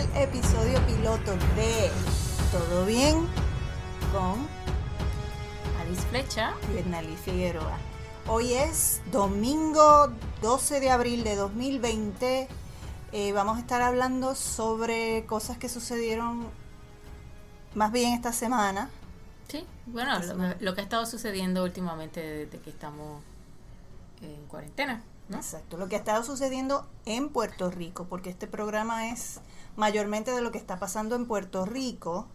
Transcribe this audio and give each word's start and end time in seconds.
el 0.00 0.22
episodio 0.22 0.80
piloto 0.86 1.32
de 1.56 1.90
Todo 2.50 2.86
Bien 2.86 3.26
con 4.12 4.46
Alice 5.80 6.06
Flecha 6.08 6.54
y 6.70 6.74
Bernalí 6.74 7.16
Figueroa. 7.16 7.76
Hoy 8.26 8.54
es 8.54 9.02
domingo 9.12 10.10
12 10.40 10.80
de 10.80 10.90
abril 10.90 11.22
de 11.22 11.36
2020. 11.36 12.48
Eh, 13.12 13.32
vamos 13.32 13.58
a 13.58 13.60
estar 13.60 13.82
hablando 13.82 14.34
sobre 14.34 15.26
cosas 15.26 15.58
que 15.58 15.68
sucedieron 15.68 16.46
más 17.74 17.92
bien 17.92 18.14
esta 18.14 18.32
semana. 18.32 18.88
Sí, 19.48 19.66
bueno, 19.84 20.18
lo, 20.20 20.54
lo 20.60 20.74
que 20.74 20.80
ha 20.80 20.84
estado 20.84 21.04
sucediendo 21.04 21.62
últimamente 21.62 22.20
desde 22.20 22.58
que 22.58 22.70
estamos 22.70 23.22
en 24.22 24.46
cuarentena. 24.46 25.02
Exacto, 25.30 25.76
lo 25.76 25.88
que 25.88 25.96
ha 25.96 25.98
estado 25.98 26.24
sucediendo 26.24 26.88
en 27.04 27.28
Puerto 27.28 27.70
Rico, 27.70 28.06
porque 28.08 28.30
este 28.30 28.46
programa 28.46 29.10
es 29.10 29.40
mayormente 29.76 30.30
de 30.30 30.42
lo 30.42 30.50
que 30.50 30.58
está 30.58 30.78
pasando 30.78 31.16
en 31.16 31.26
Puerto 31.26 31.64
Rico. 31.64 32.26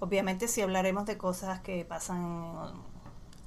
Obviamente 0.00 0.48
si 0.48 0.62
hablaremos 0.62 1.06
de 1.06 1.18
cosas 1.18 1.60
que 1.60 1.84
pasan 1.84 2.72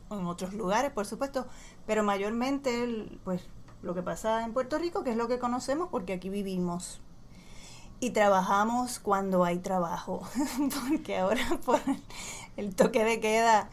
en, 0.09 0.25
otros 0.25 0.53
lugares, 0.53 0.91
por 0.91 1.05
supuesto, 1.05 1.47
pero 1.85 2.03
mayormente 2.03 3.19
pues 3.23 3.41
lo 3.81 3.93
que 3.93 4.01
pasa 4.03 4.43
en 4.43 4.53
Puerto 4.53 4.77
Rico, 4.77 5.03
que 5.03 5.11
es 5.11 5.17
lo 5.17 5.27
que 5.27 5.39
conocemos 5.39 5.89
porque 5.89 6.13
aquí 6.13 6.29
vivimos. 6.29 7.01
Y 7.99 8.09
trabajamos 8.09 8.99
cuando 8.99 9.45
hay 9.45 9.59
trabajo, 9.59 10.27
porque 10.89 11.17
ahora 11.17 11.43
por 11.65 11.79
el 12.57 12.75
toque 12.75 13.03
de 13.03 13.19
queda 13.19 13.69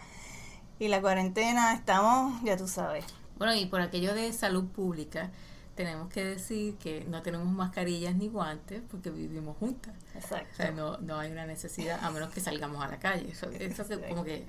y 0.78 0.88
la 0.88 1.00
cuarentena 1.00 1.72
estamos, 1.72 2.40
ya 2.44 2.56
tú 2.56 2.68
sabes. 2.68 3.04
Bueno, 3.38 3.54
y 3.54 3.66
por 3.66 3.80
aquello 3.80 4.14
de 4.14 4.32
salud 4.32 4.66
pública, 4.66 5.30
tenemos 5.78 6.08
que 6.08 6.24
decir 6.24 6.74
que 6.74 7.04
no 7.04 7.22
tenemos 7.22 7.46
mascarillas 7.46 8.16
ni 8.16 8.26
guantes 8.26 8.82
porque 8.90 9.10
vivimos 9.10 9.56
juntas. 9.58 9.94
Exacto. 10.16 10.48
O 10.52 10.56
sea, 10.56 10.72
no, 10.72 10.98
no 10.98 11.20
hay 11.20 11.30
una 11.30 11.46
necesidad, 11.46 12.00
a 12.02 12.10
menos 12.10 12.30
que 12.30 12.40
salgamos 12.40 12.84
a 12.84 12.88
la 12.88 12.98
calle. 12.98 13.30
Eso, 13.30 13.48
eso 13.48 13.84
como 14.08 14.24
que 14.24 14.44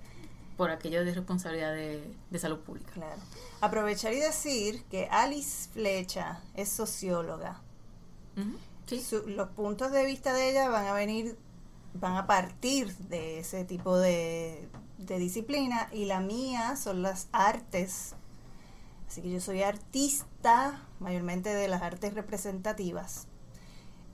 por 0.58 0.72
aquello 0.72 1.06
de 1.06 1.14
responsabilidad 1.14 1.76
de, 1.76 2.40
salud 2.40 2.58
pública. 2.62 2.94
Claro. 2.94 3.22
Aprovechar 3.62 4.12
y 4.14 4.20
decir 4.20 4.84
que 4.86 5.06
Alice 5.06 5.70
Flecha 5.70 6.42
es 6.56 6.70
socióloga. 6.70 7.62
¿Sí? 8.88 9.06
los 9.28 9.50
puntos 9.50 9.92
de 9.92 10.06
vista 10.06 10.34
de 10.34 10.50
ella 10.50 10.68
van 10.70 10.88
a 10.88 10.94
venir, 10.94 11.38
van 11.94 12.16
a 12.16 12.26
partir 12.26 12.96
de 12.98 13.38
ese 13.38 13.66
tipo 13.66 14.00
de, 14.00 14.68
de 14.98 15.20
disciplina 15.20 15.90
y 15.92 16.06
la 16.06 16.22
mía 16.22 16.76
son 16.76 17.04
las 17.04 17.28
artes 17.34 18.16
Así 19.10 19.24
que 19.24 19.32
yo 19.32 19.42
soy 19.42 19.64
artista, 19.64 20.86
mayormente 21.00 21.50
de 21.50 21.68
las 21.68 21.82
artes 21.82 22.14
representativas. 22.14 23.26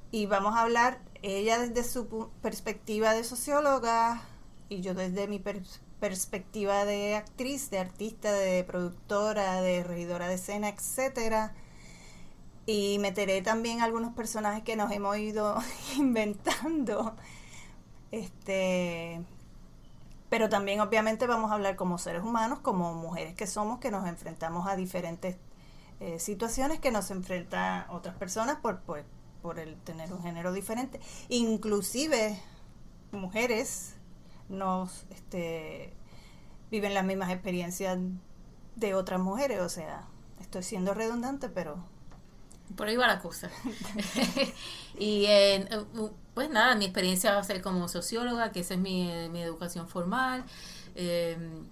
Y 0.10 0.26
vamos 0.26 0.56
a 0.56 0.62
hablar, 0.62 1.02
ella 1.22 1.60
desde 1.60 1.84
su 1.84 2.30
perspectiva 2.42 3.14
de 3.14 3.26
socióloga 3.26 4.22
y 4.70 4.80
yo 4.80 4.94
desde 4.94 5.28
mi 5.28 5.44
perspectiva 6.00 6.86
de 6.86 7.16
actriz, 7.16 7.70
de 7.72 7.80
artista, 7.80 8.32
de 8.32 8.64
productora, 8.64 9.60
de 9.60 9.84
regidora 9.84 10.30
de 10.30 10.36
escena, 10.36 10.70
etcétera. 10.70 11.54
Y 12.66 12.98
meteré 13.00 13.42
también 13.42 13.82
algunos 13.82 14.14
personajes 14.14 14.64
que 14.64 14.78
nos 14.78 14.94
hemos 14.94 15.18
ido 15.18 15.58
inventando. 15.98 17.18
Este, 18.12 19.22
pero 20.30 20.50
también 20.50 20.82
obviamente 20.82 21.28
vamos 21.28 21.52
a 21.52 21.56
hablar 21.56 21.76
como 21.76 21.98
seres 21.98 22.24
humanos, 22.24 22.60
como 22.60 22.94
mujeres 22.94 23.36
que 23.36 23.48
somos, 23.48 23.80
que 23.80 23.92
nos 23.92 24.08
enfrentamos 24.08 24.68
a 24.68 24.76
diferentes 24.76 25.38
eh, 26.00 26.20
situaciones 26.20 26.80
que 26.80 26.92
nos 26.92 27.10
enfrentan 27.12 27.86
otras 27.90 28.16
personas 28.16 28.58
por, 28.58 28.82
por, 28.82 29.04
por 29.42 29.60
el 29.60 29.78
tener 29.78 30.12
un 30.12 30.22
género 30.22 30.52
diferente. 30.52 31.00
Inclusive 31.30 32.40
mujeres 33.12 33.96
nos 34.50 35.06
este, 35.10 35.94
viven 36.70 36.94
las 36.94 37.06
mismas 37.06 37.32
experiencias 37.32 37.98
de 38.76 38.94
otras 38.94 39.22
mujeres, 39.22 39.62
o 39.62 39.70
sea, 39.70 40.08
estoy 40.42 40.64
siendo 40.64 40.94
redundante, 40.94 41.50
pero 41.50 41.78
por 42.76 42.88
ahí 42.88 42.98
va 42.98 43.08
la 43.08 43.20
cosa. 43.20 43.50
y 45.00 45.26
eh, 45.28 45.68
pues 46.36 46.50
nada, 46.50 46.76
mi 46.76 46.86
experiencia 46.86 47.34
va 47.34 47.40
a 47.40 47.44
ser 47.44 47.62
como 47.62 47.88
socióloga, 47.88 48.52
que 48.52 48.60
esa 48.60 48.76
es 48.76 48.80
mi, 48.80 49.10
mi 49.30 49.42
educación 49.42 49.88
formal, 49.88 50.44
em, 50.96 51.66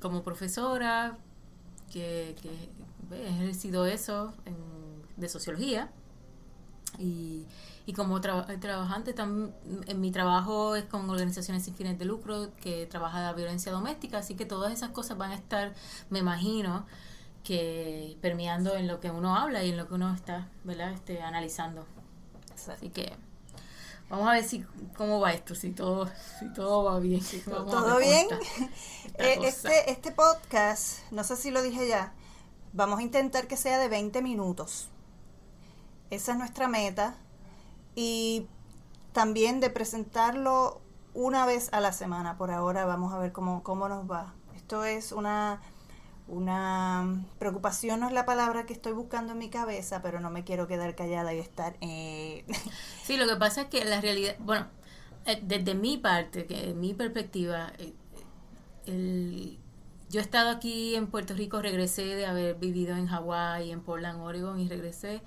como 0.00 0.22
profesora, 0.22 1.18
que, 1.92 2.36
he 3.12 3.28
ejercido 3.28 3.86
eso 3.86 4.32
de 5.16 5.28
sociología. 5.28 5.90
Y, 6.98 7.46
y 7.86 7.92
como 7.92 8.20
trabajante, 8.20 9.14
en 9.18 10.00
mi 10.00 10.12
trabajo 10.12 10.76
es 10.76 10.84
con 10.84 11.10
organizaciones 11.10 11.64
sin 11.64 11.74
fines 11.74 11.98
de 11.98 12.04
lucro 12.04 12.50
que 12.60 12.86
trabaja 12.86 13.20
la 13.20 13.32
violencia 13.32 13.72
doméstica, 13.72 14.18
así 14.18 14.36
que 14.36 14.46
todas 14.46 14.72
esas 14.72 14.90
cosas 14.90 15.18
van 15.18 15.32
a 15.32 15.34
estar, 15.34 15.74
me 16.10 16.20
imagino, 16.20 16.86
que 17.42 18.16
permeando 18.20 18.76
en 18.76 18.86
lo 18.86 19.00
que 19.00 19.10
uno 19.10 19.34
habla 19.36 19.64
y 19.64 19.70
en 19.70 19.76
lo 19.76 19.88
que 19.88 19.94
uno 19.94 20.14
está, 20.14 20.48
¿verdad? 20.62 20.92
Este, 20.92 21.22
analizando. 21.22 21.84
Así 22.68 22.90
que 22.90 23.16
vamos 24.10 24.28
a 24.28 24.32
ver 24.32 24.44
si 24.44 24.64
cómo 24.96 25.20
va 25.20 25.32
esto, 25.32 25.54
si 25.54 25.70
todo, 25.70 26.10
si 26.38 26.52
todo 26.52 26.84
va 26.84 26.98
bien. 26.98 27.22
¿Todo 27.44 27.98
bien? 27.98 28.26
Eh, 29.18 29.38
este, 29.42 29.90
este 29.90 30.12
podcast, 30.12 31.00
no 31.10 31.24
sé 31.24 31.36
si 31.36 31.50
lo 31.50 31.60
dije 31.60 31.86
ya, 31.86 32.14
vamos 32.72 33.00
a 33.00 33.02
intentar 33.02 33.48
que 33.48 33.58
sea 33.58 33.78
de 33.78 33.88
20 33.88 34.22
minutos. 34.22 34.88
Esa 36.08 36.32
es 36.32 36.38
nuestra 36.38 36.68
meta. 36.68 37.16
Y 37.94 38.46
también 39.12 39.60
de 39.60 39.68
presentarlo 39.68 40.80
una 41.12 41.44
vez 41.44 41.68
a 41.72 41.80
la 41.80 41.92
semana. 41.92 42.38
Por 42.38 42.50
ahora 42.50 42.86
vamos 42.86 43.12
a 43.12 43.18
ver 43.18 43.32
cómo, 43.32 43.62
cómo 43.62 43.88
nos 43.88 44.10
va. 44.10 44.32
Esto 44.56 44.84
es 44.84 45.12
una 45.12 45.60
una 46.30 47.24
preocupación 47.38 48.00
no 48.00 48.06
es 48.06 48.12
la 48.12 48.24
palabra 48.24 48.64
que 48.64 48.72
estoy 48.72 48.92
buscando 48.92 49.32
en 49.32 49.38
mi 49.38 49.50
cabeza, 49.50 50.00
pero 50.00 50.20
no 50.20 50.30
me 50.30 50.44
quiero 50.44 50.66
quedar 50.66 50.94
callada 50.94 51.34
y 51.34 51.38
estar... 51.38 51.76
Eh. 51.80 52.44
Sí, 53.04 53.16
lo 53.16 53.26
que 53.26 53.36
pasa 53.36 53.62
es 53.62 53.66
que 53.68 53.84
la 53.84 54.00
realidad, 54.00 54.36
bueno, 54.38 54.68
eh, 55.26 55.40
desde 55.42 55.74
mi 55.74 55.98
parte, 55.98 56.46
que 56.46 56.72
mi 56.74 56.94
perspectiva, 56.94 57.72
eh, 58.86 59.56
yo 60.08 60.20
he 60.20 60.22
estado 60.22 60.50
aquí 60.50 60.94
en 60.94 61.08
Puerto 61.08 61.34
Rico, 61.34 61.60
regresé 61.60 62.04
de 62.04 62.26
haber 62.26 62.54
vivido 62.54 62.96
en 62.96 63.08
Hawái, 63.08 63.72
en 63.72 63.80
Portland, 63.80 64.20
Oregon, 64.20 64.60
y 64.60 64.68
regresé, 64.68 65.22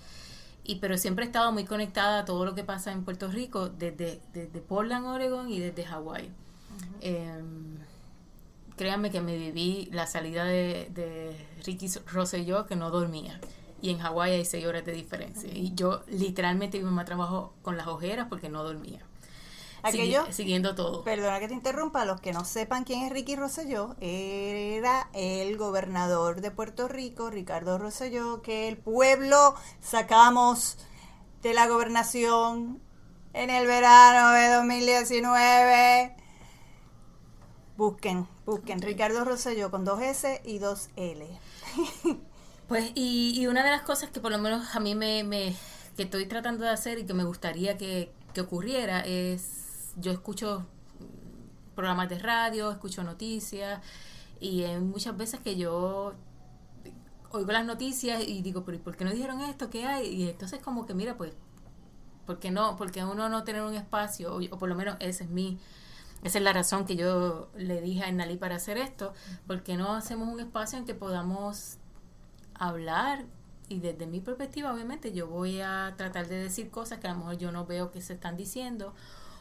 y 0.63 0.75
pero 0.75 0.97
siempre 0.97 1.25
he 1.25 1.27
estado 1.27 1.51
muy 1.51 1.65
conectada 1.65 2.19
a 2.19 2.25
todo 2.25 2.45
lo 2.45 2.55
que 2.55 2.63
pasa 2.63 2.93
en 2.93 3.03
Puerto 3.03 3.27
Rico, 3.27 3.67
desde, 3.67 4.21
desde 4.31 4.61
Portland, 4.61 5.05
Oregon 5.05 5.49
y 5.49 5.59
desde 5.59 5.83
Hawái 5.83 6.31
créanme 8.75 9.11
que 9.11 9.21
me 9.21 9.37
viví 9.37 9.89
la 9.91 10.07
salida 10.07 10.45
de, 10.45 10.89
de 10.91 11.35
Ricky 11.65 11.89
Rosselló 12.07 12.65
que 12.65 12.75
no 12.75 12.89
dormía. 12.89 13.39
Y 13.81 13.89
en 13.89 13.99
Hawái 13.99 14.31
hay 14.31 14.45
seis 14.45 14.65
horas 14.65 14.85
de 14.85 14.93
diferencia. 14.93 15.49
Y 15.53 15.73
yo 15.75 16.03
literalmente 16.07 16.77
mi 16.77 16.85
mamá 16.85 17.03
trabajó 17.03 17.53
con 17.61 17.75
las 17.75 17.87
ojeras 17.87 18.27
porque 18.29 18.49
no 18.49 18.63
dormía. 18.63 19.01
Aquello, 19.83 20.25
siguiendo 20.31 20.75
todo. 20.75 21.03
Perdona 21.03 21.41
que 21.41 21.49
te 21.49 21.53
interrumpa, 21.53 22.05
los 22.05 22.21
que 22.21 22.31
no 22.31 22.45
sepan 22.45 22.85
quién 22.85 23.03
es 23.03 23.11
Ricky 23.11 23.35
Rosselló, 23.35 23.97
era 23.99 25.09
el 25.11 25.57
gobernador 25.57 26.39
de 26.39 26.51
Puerto 26.51 26.87
Rico, 26.87 27.29
Ricardo 27.29 27.77
Rosselló, 27.77 28.41
que 28.41 28.69
el 28.69 28.77
pueblo 28.77 29.55
sacamos 29.81 30.77
de 31.41 31.53
la 31.53 31.67
gobernación 31.67 32.81
en 33.33 33.49
el 33.49 33.67
verano 33.67 34.31
de 34.31 34.53
2019 34.53 36.15
Busquen, 37.75 38.27
busquen. 38.45 38.81
Ricardo 38.81 39.25
Rosselló 39.25 39.71
con 39.71 39.83
dos 39.83 40.01
S 40.01 40.41
y 40.45 40.59
dos 40.59 40.89
L. 40.95 41.27
pues, 42.67 42.91
y, 42.93 43.39
y, 43.39 43.47
una 43.47 43.63
de 43.63 43.71
las 43.71 43.81
cosas 43.81 44.11
que 44.11 44.19
por 44.19 44.31
lo 44.31 44.37
menos 44.37 44.75
a 44.75 44.79
mí 44.79 44.93
me, 44.93 45.23
me 45.23 45.55
que 45.95 46.03
estoy 46.03 46.27
tratando 46.27 46.65
de 46.65 46.69
hacer 46.69 46.99
y 46.99 47.05
que 47.05 47.13
me 47.13 47.23
gustaría 47.23 47.77
que, 47.77 48.11
que 48.33 48.41
ocurriera 48.41 49.01
es, 49.01 49.93
yo 49.97 50.11
escucho 50.11 50.67
programas 51.75 52.09
de 52.09 52.19
radio, 52.19 52.71
escucho 52.71 53.03
noticias 53.03 53.81
y 54.39 54.63
hay 54.63 54.79
muchas 54.79 55.17
veces 55.17 55.39
que 55.39 55.55
yo 55.55 56.13
oigo 57.31 57.51
las 57.51 57.65
noticias 57.65 58.23
y 58.27 58.43
digo, 58.43 58.63
pero 58.63 58.79
¿por 58.79 58.95
qué 58.95 59.05
no 59.05 59.11
dijeron 59.11 59.41
esto? 59.41 59.71
¿Qué 59.71 59.85
hay? 59.85 60.07
Y 60.07 60.29
entonces 60.29 60.59
como 60.59 60.85
que 60.85 60.93
mira, 60.93 61.17
pues, 61.17 61.33
¿por 62.27 62.39
qué 62.39 62.51
no? 62.51 62.77
Porque 62.77 63.03
uno 63.03 63.29
no 63.29 63.43
tener 63.43 63.63
un 63.63 63.73
espacio, 63.73 64.35
o, 64.35 64.41
o 64.43 64.57
por 64.59 64.69
lo 64.69 64.75
menos 64.75 64.97
ese 64.99 65.23
es 65.23 65.29
mi 65.31 65.59
esa 66.23 66.37
es 66.37 66.43
la 66.43 66.53
razón 66.53 66.85
que 66.85 66.95
yo 66.95 67.49
le 67.55 67.81
dije 67.81 68.03
a 68.03 68.11
Nali 68.11 68.37
para 68.37 68.55
hacer 68.55 68.77
esto, 68.77 69.13
porque 69.45 69.75
no 69.77 69.93
hacemos 69.93 70.27
un 70.27 70.39
espacio 70.39 70.77
en 70.77 70.85
que 70.85 70.95
podamos 70.95 71.77
hablar 72.55 73.25
y 73.69 73.79
desde 73.79 74.05
mi 74.07 74.19
perspectiva 74.19 74.73
obviamente 74.73 75.13
yo 75.13 75.27
voy 75.27 75.61
a 75.61 75.93
tratar 75.97 76.27
de 76.27 76.35
decir 76.35 76.69
cosas 76.69 76.99
que 76.99 77.07
a 77.07 77.13
lo 77.13 77.19
mejor 77.19 77.37
yo 77.37 77.51
no 77.51 77.65
veo 77.65 77.91
que 77.91 78.01
se 78.01 78.13
están 78.13 78.37
diciendo 78.37 78.93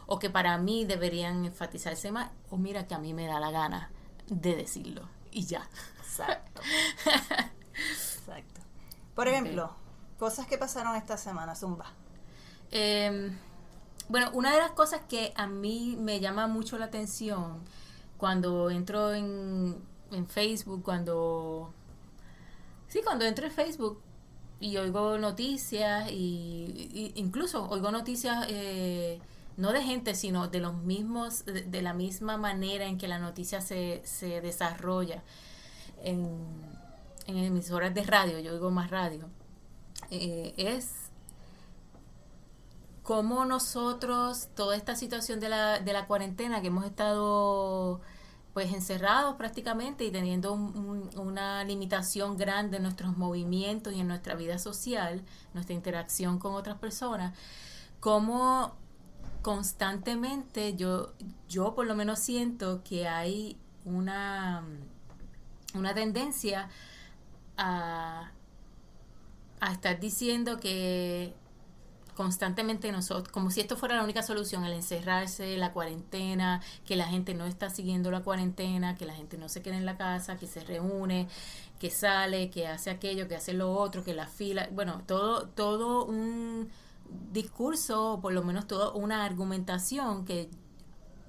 o 0.06 0.19
que 0.19 0.31
para 0.31 0.56
mí 0.58 0.84
deberían 0.84 1.44
enfatizarse 1.44 2.11
más 2.11 2.31
o 2.50 2.56
mira 2.56 2.87
que 2.87 2.94
a 2.94 2.99
mí 2.99 3.14
me 3.14 3.26
da 3.26 3.40
la 3.40 3.50
gana 3.50 3.90
de 4.28 4.56
decirlo 4.56 5.08
y 5.31 5.44
ya. 5.46 5.69
Exacto. 5.99 6.62
Exacto. 7.75 8.61
Por 9.14 9.28
ejemplo, 9.28 9.75
cosas 10.19 10.46
que 10.46 10.58
pasaron 10.58 10.96
esta 10.96 11.17
semana, 11.17 11.55
Zumba. 11.55 11.93
Eh, 12.70 13.31
bueno, 14.08 14.31
una 14.34 14.52
de 14.52 14.58
las 14.58 14.72
cosas 14.72 15.00
que 15.08 15.32
a 15.37 15.46
mí 15.46 15.96
me 15.99 16.20
llama 16.20 16.46
mucho 16.46 16.78
la 16.78 16.87
atención 16.87 17.60
cuando 18.16 18.70
entro 18.70 19.12
en, 19.14 19.76
en 20.10 20.26
Facebook, 20.26 20.82
cuando... 20.82 21.72
Sí, 22.88 23.00
cuando 23.02 23.25
entro 23.25 23.46
en 23.46 23.52
Facebook 23.52 24.00
y 24.60 24.76
oigo 24.76 25.19
noticias 25.19 26.10
y, 26.10 27.12
incluso 27.16 27.69
oigo 27.69 27.90
noticias 27.90 28.46
eh, 28.49 29.19
no 29.56 29.72
de 29.72 29.82
gente, 29.82 30.14
sino 30.14 30.46
de 30.49 30.60
los 30.60 30.75
mismos, 30.75 31.44
de, 31.44 31.82
la 31.82 31.94
misma 31.94 32.37
manera 32.37 32.87
en 32.87 32.96
que 32.96 33.08
la 33.08 33.19
noticia 33.19 33.60
se, 33.60 34.02
se 34.04 34.40
desarrolla 34.40 35.22
en, 36.04 36.46
en 37.26 37.37
emisoras 37.38 37.93
de 37.93 38.04
radio, 38.04 38.38
yo 38.38 38.52
oigo 38.52 38.70
más 38.70 38.90
radio, 38.90 39.28
eh, 40.10 40.54
es 40.56 41.10
cómo 43.02 43.44
nosotros, 43.44 44.49
toda 44.54 44.76
esta 44.76 44.96
situación 44.96 45.40
de 45.40 45.49
la, 45.49 45.81
de 45.81 45.93
la 45.93 46.06
cuarentena 46.06 46.60
que 46.60 46.69
hemos 46.69 46.84
estado 46.84 48.00
pues 48.52 48.72
encerrados 48.72 49.37
prácticamente 49.37 50.04
y 50.04 50.10
teniendo 50.10 50.52
una 50.52 51.64
limitación 51.64 52.37
grande 52.37 52.76
en 52.76 52.82
nuestros 52.82 53.16
movimientos 53.16 53.94
y 53.94 54.00
en 54.00 54.08
nuestra 54.08 54.34
vida 54.34 54.58
social, 54.58 55.22
nuestra 55.54 55.75
interacción 55.75 56.38
con 56.38 56.54
otras 56.54 56.78
personas, 56.78 57.37
cómo 57.99 58.76
constantemente 59.40 60.76
yo, 60.76 61.14
yo 61.49 61.75
por 61.75 61.87
lo 61.87 61.94
menos 61.94 62.19
siento 62.19 62.82
que 62.84 63.08
hay 63.08 63.56
una, 63.87 64.64
una 65.75 65.94
tendencia 65.94 66.69
a, 67.56 68.32
a 69.60 69.72
estar 69.72 69.99
diciendo 69.99 70.60
que 70.60 71.34
constantemente 72.14 72.93
nosotros, 72.93 73.32
como 73.32 73.50
si 73.50 73.61
esto 73.61 73.76
fuera 73.76 73.97
la 73.97 74.05
única 74.05 74.23
solución, 74.23 74.64
el 74.64 74.73
encerrarse, 74.73 75.56
la 75.56 75.73
cuarentena, 75.73 76.61
que 76.85 76.97
la 76.97 77.06
gente 77.06 77.35
no 77.35 77.47
está 77.47 77.70
siguiendo 77.70 78.11
la 78.11 78.20
cuarentena, 78.20 78.97
que 78.97 79.06
la 79.06 79.14
gente 79.14 79.38
no 79.38 79.49
se 79.49 79.62
queda 79.62 79.76
en 79.76 79.87
la 79.87 79.97
casa, 79.97 80.37
que 80.37 80.47
se 80.47 80.61
reúne, 80.61 81.29
que 81.81 81.91
sale, 81.91 82.50
que 82.50 82.67
hace 82.69 82.91
aquello, 82.91 83.29
que 83.29 83.37
hace 83.37 83.55
lo 83.55 83.73
otro, 83.73 84.05
que 84.05 84.14
la 84.14 84.26
fila, 84.26 84.69
bueno, 84.73 85.03
todo, 85.06 85.49
todo 85.49 86.05
un 86.05 86.70
discurso, 87.32 88.14
o 88.14 88.20
por 88.20 88.32
lo 88.32 88.43
menos 88.43 88.67
toda 88.67 88.93
una 88.93 89.25
argumentación 89.25 90.25
que 90.25 90.50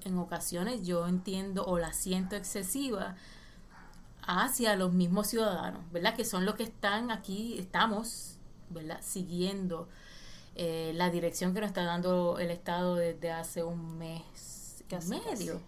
en 0.04 0.18
ocasiones 0.18 0.86
yo 0.86 1.06
entiendo 1.08 1.64
o 1.64 1.78
la 1.78 1.92
siento 1.92 2.36
excesiva 2.36 3.16
hacia 4.26 4.76
los 4.76 4.92
mismos 4.92 5.28
ciudadanos, 5.28 5.90
¿verdad? 5.92 6.14
Que 6.14 6.24
son 6.24 6.44
los 6.44 6.54
que 6.54 6.62
están 6.64 7.10
aquí, 7.10 7.56
estamos, 7.58 8.38
¿verdad? 8.70 9.00
Siguiendo 9.02 9.88
eh, 10.56 10.92
la 10.94 11.10
dirección 11.10 11.54
que 11.54 11.60
nos 11.60 11.68
está 11.68 11.84
dando 11.84 12.38
el 12.38 12.50
Estado 12.50 12.94
desde 12.96 13.32
hace 13.32 13.62
un 13.64 13.98
mes 13.98 14.22
y 14.88 15.08
medio. 15.08 15.60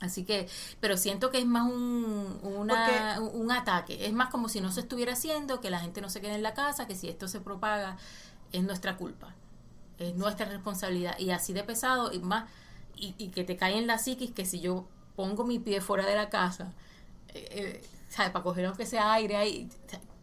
Así 0.00 0.24
que, 0.24 0.48
pero 0.80 0.96
siento 0.96 1.30
que 1.30 1.38
es 1.38 1.46
más 1.46 1.70
un, 1.70 2.40
un 2.42 3.52
ataque, 3.52 4.06
es 4.06 4.12
más 4.12 4.30
como 4.30 4.48
si 4.48 4.60
no 4.60 4.72
se 4.72 4.80
estuviera 4.80 5.12
haciendo, 5.12 5.60
que 5.60 5.70
la 5.70 5.78
gente 5.78 6.00
no 6.00 6.10
se 6.10 6.20
quede 6.20 6.34
en 6.34 6.42
la 6.42 6.54
casa, 6.54 6.88
que 6.88 6.96
si 6.96 7.08
esto 7.08 7.28
se 7.28 7.40
propaga 7.40 7.98
es 8.50 8.64
nuestra 8.64 8.96
culpa, 8.96 9.34
es 9.98 10.14
nuestra 10.16 10.46
responsabilidad. 10.46 11.16
Y 11.18 11.30
así 11.30 11.52
de 11.52 11.62
pesado, 11.62 12.12
y 12.12 12.18
más, 12.18 12.50
y, 12.96 13.28
que 13.28 13.44
te 13.44 13.56
cae 13.56 13.78
en 13.78 13.86
la 13.86 13.98
psiquis 13.98 14.32
que 14.32 14.44
si 14.44 14.60
yo 14.60 14.86
pongo 15.14 15.44
mi 15.44 15.58
pie 15.58 15.80
fuera 15.80 16.04
de 16.04 16.16
la 16.16 16.30
casa, 16.30 16.72
eh, 17.28 17.48
eh 17.50 17.82
Para 18.16 18.42
coger 18.42 18.66
aunque 18.66 18.86
sea 18.86 19.12
aire 19.12 19.36
ahí, 19.36 19.68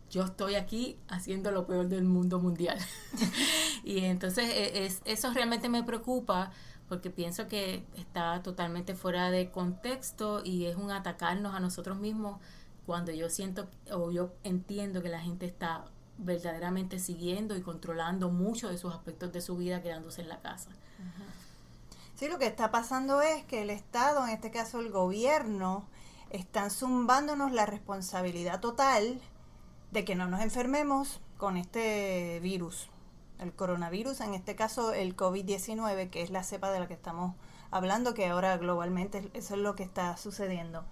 yo 0.09 0.23
estoy 0.23 0.55
aquí 0.55 0.97
haciendo 1.07 1.51
lo 1.51 1.65
peor 1.67 1.87
del 1.87 2.03
mundo 2.03 2.39
mundial. 2.39 2.77
y 3.83 4.05
entonces 4.05 4.49
e, 4.49 4.85
es, 4.85 5.01
eso 5.05 5.31
realmente 5.33 5.69
me 5.69 5.83
preocupa 5.83 6.51
porque 6.87 7.11
pienso 7.11 7.47
que 7.47 7.85
está 7.95 8.41
totalmente 8.41 8.95
fuera 8.95 9.29
de 9.29 9.51
contexto 9.51 10.41
y 10.43 10.65
es 10.65 10.75
un 10.75 10.91
atacarnos 10.91 11.53
a 11.53 11.59
nosotros 11.59 11.99
mismos 11.99 12.39
cuando 12.85 13.11
yo 13.11 13.29
siento 13.29 13.69
o 13.91 14.11
yo 14.11 14.33
entiendo 14.43 15.03
que 15.03 15.09
la 15.09 15.21
gente 15.21 15.45
está 15.45 15.85
verdaderamente 16.17 16.99
siguiendo 16.99 17.55
y 17.55 17.61
controlando 17.61 18.29
mucho 18.29 18.69
de 18.69 18.77
sus 18.77 18.93
aspectos 18.93 19.31
de 19.31 19.41
su 19.41 19.55
vida 19.55 19.81
quedándose 19.81 20.21
en 20.21 20.29
la 20.29 20.41
casa. 20.41 20.71
Sí, 22.15 22.27
lo 22.27 22.37
que 22.37 22.47
está 22.47 22.71
pasando 22.71 23.21
es 23.21 23.45
que 23.45 23.61
el 23.61 23.69
Estado, 23.69 24.25
en 24.25 24.31
este 24.31 24.51
caso 24.51 24.79
el 24.79 24.91
gobierno, 24.91 25.85
están 26.31 26.71
zumbándonos 26.71 27.51
la 27.53 27.65
responsabilidad 27.65 28.59
total 28.59 29.21
de 29.91 30.05
que 30.05 30.15
no 30.15 30.27
nos 30.27 30.41
enfermemos 30.41 31.21
con 31.37 31.57
este 31.57 32.39
virus, 32.41 32.89
el 33.39 33.53
coronavirus, 33.53 34.21
en 34.21 34.33
este 34.33 34.55
caso 34.55 34.93
el 34.93 35.15
COVID-19, 35.15 36.09
que 36.09 36.21
es 36.21 36.29
la 36.29 36.43
cepa 36.43 36.71
de 36.71 36.79
la 36.79 36.87
que 36.87 36.93
estamos 36.93 37.35
hablando, 37.71 38.13
que 38.13 38.27
ahora 38.27 38.57
globalmente 38.57 39.29
eso 39.33 39.55
es 39.55 39.61
lo 39.61 39.75
que 39.75 39.83
está 39.83 40.15
sucediendo. 40.17 40.85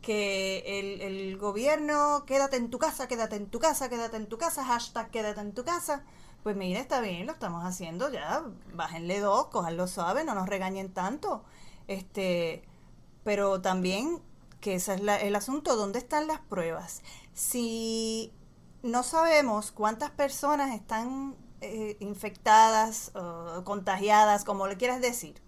Que 0.00 0.80
el, 1.00 1.38
gobierno, 1.38 2.24
quédate 2.26 2.56
en 2.56 2.70
tu 2.70 2.78
casa, 2.78 3.06
quédate 3.06 3.36
en 3.36 3.46
tu 3.46 3.60
casa, 3.60 3.88
quédate 3.88 4.16
en 4.16 4.26
tu 4.26 4.36
casa, 4.36 4.64
hashtag 4.64 5.10
quédate 5.10 5.40
en 5.40 5.54
tu 5.54 5.64
casa. 5.64 6.02
Pues 6.42 6.56
mire, 6.56 6.80
está 6.80 7.00
bien, 7.00 7.26
lo 7.26 7.32
estamos 7.32 7.64
haciendo 7.64 8.10
ya, 8.10 8.42
bájenle 8.74 9.20
dos, 9.20 9.46
cojanlo 9.46 9.86
suave, 9.86 10.24
no 10.24 10.34
nos 10.34 10.48
regañen 10.48 10.92
tanto. 10.92 11.44
Este, 11.86 12.64
pero 13.22 13.60
también 13.60 14.20
que 14.60 14.74
ese 14.74 14.94
es 14.94 15.00
el 15.00 15.36
asunto, 15.36 15.76
¿dónde 15.76 15.98
están 15.98 16.26
las 16.26 16.40
pruebas? 16.40 17.02
Si 17.34 18.32
no 18.82 19.02
sabemos 19.02 19.72
cuántas 19.72 20.10
personas 20.10 20.74
están 20.74 21.36
eh, 21.60 21.96
infectadas 22.00 23.12
contagiadas, 23.64 24.44
como 24.44 24.66
le 24.66 24.76
quieras 24.76 25.00
decir, 25.00 25.40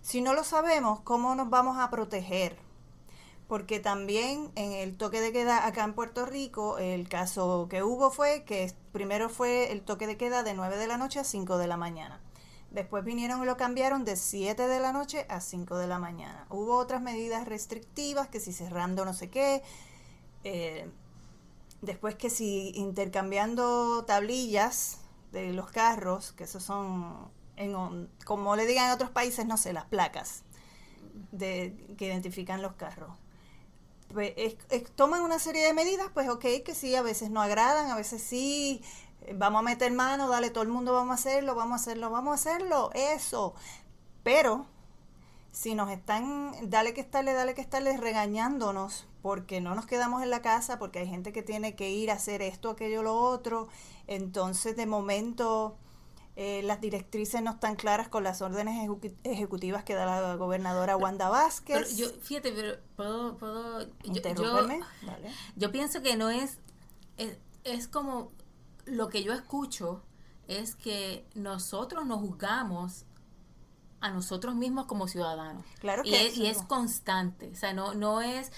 si 0.00 0.20
no 0.20 0.32
lo 0.32 0.44
sabemos, 0.44 1.00
¿cómo 1.00 1.34
nos 1.34 1.50
vamos 1.50 1.78
a 1.78 1.90
proteger? 1.90 2.56
Porque 3.46 3.80
también 3.80 4.50
en 4.54 4.72
el 4.72 4.96
toque 4.96 5.20
de 5.20 5.32
queda 5.32 5.66
acá 5.66 5.84
en 5.84 5.94
Puerto 5.94 6.24
Rico, 6.26 6.78
el 6.78 7.08
caso 7.08 7.66
que 7.68 7.82
hubo 7.82 8.10
fue 8.10 8.44
que 8.44 8.72
primero 8.92 9.28
fue 9.28 9.72
el 9.72 9.82
toque 9.82 10.06
de 10.06 10.16
queda 10.16 10.42
de 10.42 10.54
9 10.54 10.76
de 10.76 10.86
la 10.86 10.98
noche 10.98 11.20
a 11.20 11.24
5 11.24 11.58
de 11.58 11.66
la 11.66 11.76
mañana. 11.76 12.20
Después 12.70 13.04
vinieron 13.04 13.42
y 13.42 13.46
lo 13.46 13.56
cambiaron 13.56 14.04
de 14.04 14.16
7 14.16 14.68
de 14.68 14.80
la 14.80 14.92
noche 14.92 15.26
a 15.30 15.40
5 15.40 15.76
de 15.76 15.86
la 15.86 15.98
mañana. 15.98 16.46
Hubo 16.50 16.76
otras 16.76 17.00
medidas 17.00 17.48
restrictivas, 17.48 18.28
que 18.28 18.40
si 18.40 18.52
cerrando 18.52 19.06
no 19.06 19.14
sé 19.14 19.30
qué. 19.30 19.62
Eh, 20.44 20.90
después 21.82 22.14
que 22.14 22.30
si 22.30 22.72
intercambiando 22.74 24.04
tablillas 24.04 24.98
de 25.32 25.52
los 25.52 25.70
carros, 25.70 26.32
que 26.32 26.44
esos 26.44 26.62
son, 26.62 27.30
en, 27.56 28.08
como 28.24 28.56
le 28.56 28.66
digan 28.66 28.86
en 28.86 28.92
otros 28.92 29.10
países, 29.10 29.46
no 29.46 29.56
sé, 29.56 29.72
las 29.72 29.84
placas 29.86 30.44
que 31.36 31.74
identifican 31.98 32.62
los 32.62 32.74
carros. 32.74 33.10
Pues, 34.12 34.32
toman 34.94 35.22
una 35.22 35.38
serie 35.38 35.64
de 35.66 35.74
medidas, 35.74 36.08
pues 36.14 36.28
ok, 36.28 36.44
que 36.64 36.74
sí, 36.74 36.94
a 36.94 37.02
veces 37.02 37.30
no 37.30 37.42
agradan, 37.42 37.90
a 37.90 37.96
veces 37.96 38.22
sí, 38.22 38.82
vamos 39.34 39.60
a 39.60 39.62
meter 39.62 39.92
mano, 39.92 40.28
dale, 40.28 40.50
todo 40.50 40.62
el 40.62 40.70
mundo 40.70 40.94
vamos 40.94 41.12
a 41.12 41.14
hacerlo, 41.14 41.54
vamos 41.54 41.72
a 41.72 41.82
hacerlo, 41.82 42.10
vamos 42.10 42.32
a 42.32 42.34
hacerlo, 42.34 42.90
eso. 42.94 43.54
Pero 44.22 44.66
si 45.58 45.74
nos 45.74 45.90
están, 45.90 46.52
dale 46.70 46.94
que 46.94 47.00
estarle, 47.00 47.32
dale 47.32 47.52
que 47.52 47.60
estarle 47.60 47.96
regañándonos 47.96 49.08
porque 49.22 49.60
no 49.60 49.74
nos 49.74 49.86
quedamos 49.86 50.22
en 50.22 50.30
la 50.30 50.40
casa, 50.40 50.78
porque 50.78 51.00
hay 51.00 51.08
gente 51.08 51.32
que 51.32 51.42
tiene 51.42 51.74
que 51.74 51.90
ir 51.90 52.12
a 52.12 52.14
hacer 52.14 52.42
esto, 52.42 52.70
aquello, 52.70 53.02
lo 53.02 53.16
otro, 53.16 53.66
entonces 54.06 54.76
de 54.76 54.86
momento 54.86 55.76
eh, 56.36 56.62
las 56.62 56.80
directrices 56.80 57.42
no 57.42 57.50
están 57.50 57.74
claras 57.74 58.08
con 58.08 58.22
las 58.22 58.40
órdenes 58.40 58.88
ejecutivas 59.24 59.82
que 59.82 59.94
da 59.94 60.06
la 60.20 60.36
gobernadora 60.36 60.96
Wanda 60.96 61.28
Vázquez. 61.28 61.96
yo, 61.96 62.08
fíjate, 62.22 62.52
pero 62.52 62.76
puedo, 62.94 63.36
puedo 63.36 63.82
yo, 64.04 64.22
yo, 65.56 65.72
pienso 65.72 66.02
que 66.02 66.14
no 66.14 66.30
es, 66.30 66.58
es, 67.16 67.36
es 67.64 67.88
como 67.88 68.30
lo 68.84 69.08
que 69.08 69.24
yo 69.24 69.32
escucho 69.32 70.04
es 70.46 70.76
que 70.76 71.26
nosotros 71.34 72.06
nos 72.06 72.20
juzgamos 72.20 73.06
a 74.00 74.10
nosotros 74.10 74.54
mismos 74.54 74.86
como 74.86 75.08
ciudadanos. 75.08 75.64
Claro 75.80 76.02
que 76.02 76.10
y, 76.10 76.14
es, 76.14 76.36
y 76.36 76.46
es 76.46 76.62
constante, 76.62 77.50
o 77.52 77.56
sea, 77.56 77.72
no, 77.72 77.94
no 77.94 78.20
es 78.20 78.52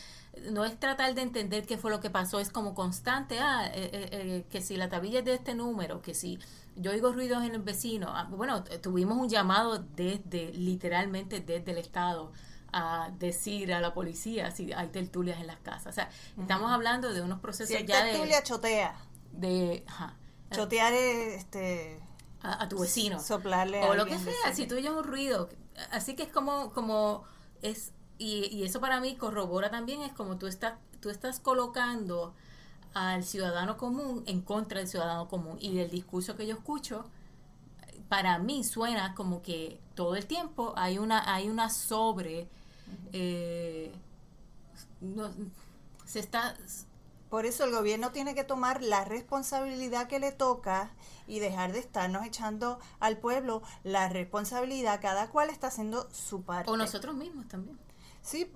no 0.50 0.64
es 0.64 0.78
tratar 0.78 1.14
de 1.14 1.22
entender 1.22 1.66
qué 1.66 1.76
fue 1.76 1.90
lo 1.90 2.00
que 2.00 2.10
pasó, 2.10 2.40
es 2.40 2.50
como 2.50 2.74
constante, 2.74 3.38
ah, 3.40 3.66
eh, 3.66 3.90
eh, 3.92 4.08
eh, 4.12 4.46
que 4.48 4.62
si 4.62 4.76
la 4.76 4.88
tabilla 4.88 5.20
es 5.20 5.24
de 5.24 5.34
este 5.34 5.54
número, 5.54 6.00
que 6.00 6.14
si 6.14 6.38
yo 6.76 6.92
oigo 6.92 7.12
ruidos 7.12 7.42
en 7.44 7.54
el 7.54 7.62
vecino, 7.62 8.08
ah, 8.10 8.28
bueno, 8.30 8.62
tuvimos 8.80 9.18
un 9.18 9.28
llamado 9.28 9.84
desde, 9.96 10.52
literalmente 10.52 11.40
desde 11.40 11.72
el 11.72 11.78
Estado 11.78 12.32
a 12.72 13.10
decir 13.18 13.74
a 13.74 13.80
la 13.80 13.92
policía 13.92 14.52
si 14.52 14.72
hay 14.72 14.88
tertulias 14.88 15.40
en 15.40 15.48
las 15.48 15.58
casas, 15.58 15.88
o 15.88 15.92
sea, 15.92 16.10
estamos 16.38 16.70
hablando 16.70 17.12
de 17.12 17.20
unos 17.20 17.40
procesos 17.40 17.76
si 17.76 17.84
ya 17.84 18.04
tertulia, 18.04 18.42
chotea. 18.42 18.94
De, 19.32 19.84
ajá, 19.86 20.14
Chotear 20.50 20.92
este 20.92 22.00
a, 22.42 22.68
tu 22.68 22.78
vecino. 22.78 23.20
Soplarle 23.20 23.84
o 23.84 23.94
lo 23.94 24.06
que 24.06 24.18
sea, 24.18 24.54
si 24.54 24.66
tú 24.66 24.76
oyes 24.76 24.90
un 24.90 25.04
ruido. 25.04 25.48
Así 25.90 26.14
que 26.14 26.22
es 26.22 26.28
como, 26.28 26.72
como 26.72 27.24
es, 27.62 27.92
y, 28.18 28.46
y 28.46 28.64
eso 28.64 28.80
para 28.80 29.00
mí 29.00 29.16
corrobora 29.16 29.70
también, 29.70 30.02
es 30.02 30.12
como 30.12 30.36
tú 30.36 30.46
estás, 30.46 30.74
tú 31.00 31.10
estás 31.10 31.40
colocando 31.40 32.34
al 32.94 33.24
ciudadano 33.24 33.76
común 33.76 34.24
en 34.26 34.40
contra 34.40 34.78
del 34.78 34.88
ciudadano 34.88 35.28
común. 35.28 35.56
Y 35.60 35.74
del 35.74 35.90
discurso 35.90 36.36
que 36.36 36.46
yo 36.46 36.54
escucho, 36.54 37.04
para 38.08 38.38
mí 38.38 38.64
suena 38.64 39.14
como 39.14 39.42
que 39.42 39.80
todo 39.94 40.16
el 40.16 40.26
tiempo 40.26 40.74
hay 40.76 40.98
una, 40.98 41.32
hay 41.32 41.48
una 41.48 41.70
sobre, 41.70 42.48
eh, 43.12 43.92
se 46.04 46.18
está... 46.18 46.56
Por 47.30 47.46
eso 47.46 47.64
el 47.64 47.70
gobierno 47.70 48.10
tiene 48.10 48.34
que 48.34 48.44
tomar 48.44 48.82
la 48.82 49.04
responsabilidad 49.04 50.08
que 50.08 50.18
le 50.18 50.32
toca 50.32 50.90
y 51.26 51.38
dejar 51.38 51.72
de 51.72 51.78
estarnos 51.78 52.26
echando 52.26 52.80
al 52.98 53.18
pueblo 53.18 53.62
la 53.84 54.08
responsabilidad. 54.08 55.00
Cada 55.00 55.30
cual 55.30 55.48
está 55.48 55.68
haciendo 55.68 56.08
su 56.12 56.42
parte. 56.42 56.70
O 56.70 56.76
nosotros 56.76 57.14
mismos 57.14 57.46
también. 57.46 57.78
Sí, 58.20 58.52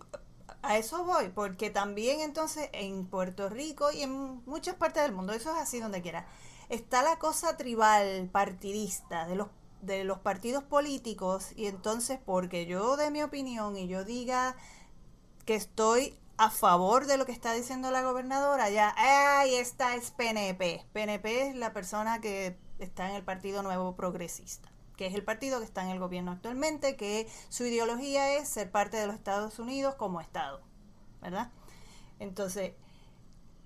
a 0.63 0.77
eso 0.77 1.05
voy, 1.05 1.29
porque 1.29 1.71
también 1.71 2.21
entonces 2.21 2.69
en 2.73 3.07
Puerto 3.07 3.49
Rico 3.49 3.93
y 3.93 4.03
en 4.03 4.45
muchas 4.45 4.75
partes 4.75 5.03
del 5.03 5.13
mundo, 5.13 5.33
eso 5.33 5.51
es 5.53 5.59
así 5.59 5.79
donde 5.79 6.03
quiera, 6.03 6.27
está 6.69 7.03
la 7.03 7.19
cosa 7.19 7.57
tribal, 7.57 8.29
partidista, 8.33 9.27
de 9.27 9.37
los, 9.37 9.49
de 9.83 10.05
los 10.05 10.19
partidos 10.19 10.65
políticos, 10.65 11.53
y 11.57 11.67
entonces 11.67 12.19
porque 12.25 12.67
yo 12.67 12.97
dé 12.97 13.11
mi 13.11 13.23
opinión 13.23 13.77
y 13.77 13.89
yo 13.89 14.05
diga 14.05 14.57
que 15.45 15.55
estoy 15.55 16.19
a 16.37 16.51
favor 16.51 17.07
de 17.07 17.17
lo 17.17 17.27
que 17.27 17.33
está 17.33 17.53
diciendo 17.53 17.91
la 17.91 18.03
gobernadora, 18.03 18.71
ya, 18.71 18.95
ay, 18.97 19.55
esta 19.55 19.95
es 19.95 20.11
PNP. 20.11 20.87
PNP 20.93 21.49
es 21.49 21.57
la 21.57 21.73
persona 21.73 22.21
que 22.21 22.59
está 22.79 23.09
en 23.09 23.17
el 23.17 23.25
Partido 23.25 23.63
Nuevo 23.63 23.97
Progresista 23.97 24.75
que 24.97 25.07
es 25.07 25.15
el 25.15 25.25
partido 25.25 25.59
que 25.59 25.65
está 25.65 25.83
en 25.83 25.91
el 25.91 25.99
gobierno 25.99 26.33
actualmente, 26.33 26.97
que 26.97 27.29
su 27.49 27.65
ideología 27.65 28.37
es 28.37 28.49
ser 28.49 28.71
parte 28.71 28.97
de 28.97 29.07
los 29.07 29.17
Estados 29.17 29.59
Unidos 29.59 29.95
como 29.97 30.21
Estado, 30.21 30.61
¿verdad? 31.21 31.51
Entonces, 32.21 32.75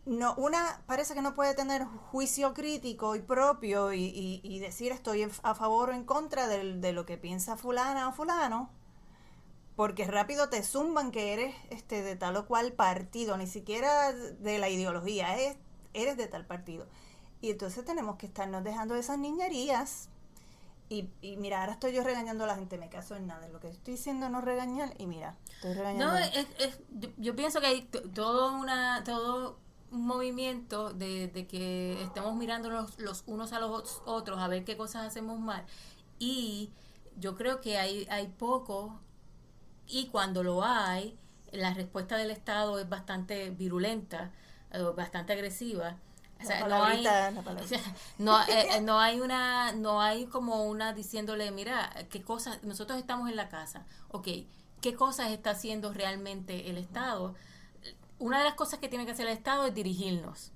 no, 0.06 0.34
una 0.36 0.82
parece 0.86 1.14
que 1.14 1.20
no 1.20 1.34
puede 1.34 1.54
tener 1.54 1.84
juicio 1.84 2.54
crítico 2.54 3.14
y 3.14 3.20
propio 3.20 3.92
y, 3.92 4.58
decir 4.60 4.92
estoy 4.92 5.22
a 5.42 5.54
favor 5.54 5.90
o 5.90 5.92
en 5.92 6.04
contra 6.04 6.48
de, 6.48 6.92
lo 6.92 7.04
que 7.04 7.18
piensa 7.18 7.56
fulana 7.56 8.08
o 8.08 8.12
fulano, 8.12 8.70
porque 9.78 10.06
rápido 10.06 10.48
te 10.48 10.64
zumban 10.64 11.12
que 11.12 11.32
eres 11.32 11.54
este 11.70 12.02
de 12.02 12.16
tal 12.16 12.34
o 12.34 12.46
cual 12.46 12.72
partido, 12.72 13.36
ni 13.36 13.46
siquiera 13.46 14.12
de 14.12 14.58
la 14.58 14.68
ideología, 14.68 15.36
eres, 15.36 15.56
eres 15.94 16.16
de 16.16 16.26
tal 16.26 16.44
partido. 16.44 16.88
Y 17.40 17.50
entonces 17.50 17.84
tenemos 17.84 18.16
que 18.16 18.26
estarnos 18.26 18.64
dejando 18.64 18.96
esas 18.96 19.20
niñerías 19.20 20.08
y, 20.88 21.08
y, 21.22 21.36
mira, 21.36 21.60
ahora 21.60 21.74
estoy 21.74 21.92
yo 21.92 22.02
regañando 22.02 22.42
a 22.42 22.48
la 22.48 22.56
gente, 22.56 22.76
me 22.76 22.88
caso 22.88 23.14
en 23.14 23.28
nada. 23.28 23.46
Lo 23.50 23.60
que 23.60 23.68
estoy 23.68 23.94
diciendo 23.94 24.28
no 24.28 24.40
regañar 24.40 24.94
y 24.98 25.06
mira, 25.06 25.36
estoy 25.54 25.74
regañando. 25.74 26.06
No, 26.06 26.18
es, 26.18 26.48
es, 26.58 26.80
yo, 27.16 27.36
pienso 27.36 27.60
que 27.60 27.66
hay 27.68 27.82
todo, 28.14 28.58
una, 28.58 29.04
todo 29.04 29.60
un 29.92 30.08
movimiento 30.08 30.92
de, 30.92 31.28
de 31.28 31.46
que 31.46 32.02
estemos 32.02 32.34
mirando 32.34 32.68
los, 32.68 32.98
los, 32.98 33.22
unos 33.28 33.52
a 33.52 33.60
los 33.60 34.02
otros 34.06 34.40
a 34.40 34.48
ver 34.48 34.64
qué 34.64 34.76
cosas 34.76 35.06
hacemos 35.06 35.38
mal. 35.38 35.64
Y 36.18 36.72
yo 37.16 37.36
creo 37.36 37.60
que 37.60 37.78
hay, 37.78 38.08
hay 38.10 38.26
poco 38.26 39.02
y 39.88 40.06
cuando 40.08 40.42
lo 40.42 40.64
hay, 40.64 41.18
la 41.50 41.72
respuesta 41.74 42.16
del 42.16 42.30
Estado 42.30 42.78
es 42.78 42.88
bastante 42.88 43.50
virulenta, 43.50 44.30
eh, 44.70 44.82
bastante 44.94 45.32
agresiva. 45.32 45.96
No 48.18 48.36
hay, 48.36 48.54
eh, 48.54 48.76
eh, 48.76 48.80
no, 48.80 49.00
hay 49.00 49.20
una, 49.20 49.72
no 49.72 50.00
hay 50.00 50.26
como 50.26 50.64
una 50.64 50.92
diciéndole, 50.92 51.50
mira, 51.50 51.90
qué 52.10 52.22
cosas, 52.22 52.62
nosotros 52.62 52.98
estamos 52.98 53.28
en 53.28 53.36
la 53.36 53.48
casa, 53.48 53.86
ok, 54.08 54.28
qué 54.80 54.94
cosas 54.94 55.30
está 55.30 55.50
haciendo 55.50 55.92
realmente 55.92 56.70
el 56.70 56.76
Estado. 56.76 57.34
Una 58.18 58.38
de 58.38 58.44
las 58.44 58.54
cosas 58.54 58.78
que 58.78 58.88
tiene 58.88 59.06
que 59.06 59.12
hacer 59.12 59.26
el 59.26 59.32
Estado 59.32 59.66
es 59.66 59.74
dirigirnos, 59.74 60.52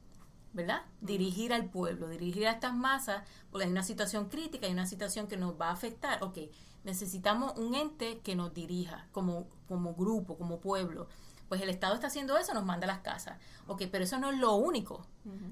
¿verdad? 0.53 0.83
Dirigir 1.01 1.53
al 1.53 1.65
pueblo, 1.65 2.09
dirigir 2.09 2.47
a 2.47 2.53
estas 2.53 2.75
masas, 2.75 3.25
porque 3.51 3.65
hay 3.65 3.71
una 3.71 3.83
situación 3.83 4.29
crítica, 4.29 4.67
hay 4.67 4.73
una 4.73 4.87
situación 4.87 5.27
que 5.27 5.37
nos 5.37 5.59
va 5.61 5.69
a 5.69 5.73
afectar, 5.73 6.23
ok, 6.23 6.39
necesitamos 6.85 7.57
un 7.59 7.75
ente 7.75 8.21
que 8.21 8.35
nos 8.35 8.53
dirija 8.55 9.07
como, 9.13 9.47
como 9.69 9.95
grupo, 9.95 10.37
como 10.37 10.61
pueblo 10.61 11.09
pues 11.53 11.61
el 11.61 11.69
Estado 11.69 11.93
está 11.93 12.07
haciendo 12.07 12.39
eso, 12.39 12.55
nos 12.55 12.65
manda 12.65 12.87
a 12.87 12.89
las 12.89 13.01
casas. 13.01 13.39
Ok, 13.67 13.83
pero 13.93 14.05
eso 14.05 14.19
no 14.19 14.31
es 14.31 14.39
lo 14.39 14.55
único. 14.55 15.07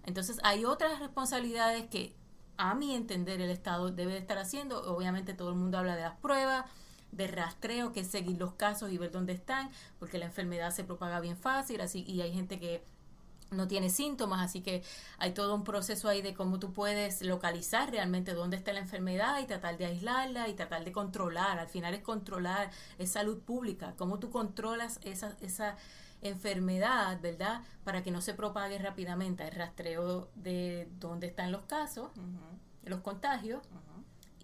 Entonces 0.06 0.38
hay 0.42 0.64
otras 0.64 0.98
responsabilidades 0.98 1.88
que 1.90 2.16
a 2.56 2.74
mi 2.74 2.94
entender 2.94 3.42
el 3.42 3.50
Estado 3.50 3.90
debe 3.90 4.12
de 4.12 4.18
estar 4.18 4.38
haciendo. 4.38 4.80
Obviamente 4.96 5.34
todo 5.34 5.50
el 5.50 5.56
mundo 5.56 5.76
habla 5.76 5.96
de 5.96 6.00
las 6.00 6.16
pruebas, 6.16 6.64
de 7.12 7.26
rastreo, 7.26 7.92
que 7.92 8.00
es 8.00 8.06
seguir 8.06 8.38
los 8.38 8.54
casos 8.54 8.90
y 8.90 8.96
ver 8.96 9.10
dónde 9.10 9.34
están, 9.34 9.68
porque 9.98 10.16
la 10.16 10.24
enfermedad 10.24 10.70
se 10.70 10.84
propaga 10.84 11.20
bien 11.20 11.36
fácil, 11.36 11.82
así 11.82 12.02
y 12.08 12.22
hay 12.22 12.32
gente 12.32 12.58
que 12.58 12.82
no 13.50 13.66
tiene 13.66 13.90
síntomas, 13.90 14.42
así 14.42 14.60
que 14.60 14.82
hay 15.18 15.32
todo 15.32 15.54
un 15.54 15.64
proceso 15.64 16.08
ahí 16.08 16.22
de 16.22 16.34
cómo 16.34 16.58
tú 16.58 16.72
puedes 16.72 17.22
localizar 17.22 17.90
realmente 17.90 18.32
dónde 18.32 18.56
está 18.56 18.72
la 18.72 18.80
enfermedad 18.80 19.40
y 19.40 19.46
tratar 19.46 19.76
de 19.76 19.86
aislarla 19.86 20.48
y 20.48 20.54
tratar 20.54 20.84
de 20.84 20.92
controlar. 20.92 21.58
Al 21.58 21.68
final 21.68 21.94
es 21.94 22.02
controlar, 22.02 22.70
es 22.98 23.10
salud 23.10 23.40
pública, 23.40 23.94
cómo 23.96 24.18
tú 24.18 24.30
controlas 24.30 25.00
esa, 25.02 25.36
esa 25.40 25.76
enfermedad, 26.22 27.20
¿verdad? 27.20 27.62
Para 27.84 28.02
que 28.02 28.10
no 28.10 28.20
se 28.20 28.34
propague 28.34 28.78
rápidamente. 28.78 29.46
El 29.46 29.52
rastreo 29.52 30.30
de 30.34 30.88
dónde 30.98 31.26
están 31.26 31.50
los 31.52 31.62
casos, 31.62 32.10
los 32.84 33.00
contagios, 33.00 33.62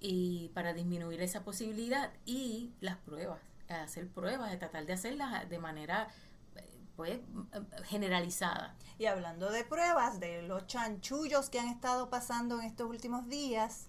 y 0.01 0.51
para 0.55 0.73
disminuir 0.73 1.23
esa 1.23 1.43
posibilidad 1.43 2.13
y 2.25 2.73
las 2.81 2.97
pruebas, 2.97 3.41
hacer 3.69 4.09
pruebas, 4.09 4.57
tratar 4.59 4.87
de 4.87 4.93
hacerlas 4.93 5.49
de 5.49 5.59
manera 5.59 6.09
pues 6.97 7.21
generalizada. 7.85 8.75
Y 8.99 9.07
hablando 9.07 9.51
de 9.51 9.65
pruebas, 9.65 10.19
de 10.19 10.43
los 10.43 10.67
chanchullos 10.67 11.51
que 11.51 11.61
han 11.61 11.69
estado 11.69 12.09
pasando 12.09 12.59
en 12.59 12.67
estos 12.67 12.89
últimos 12.89 13.29
días, 13.29 13.89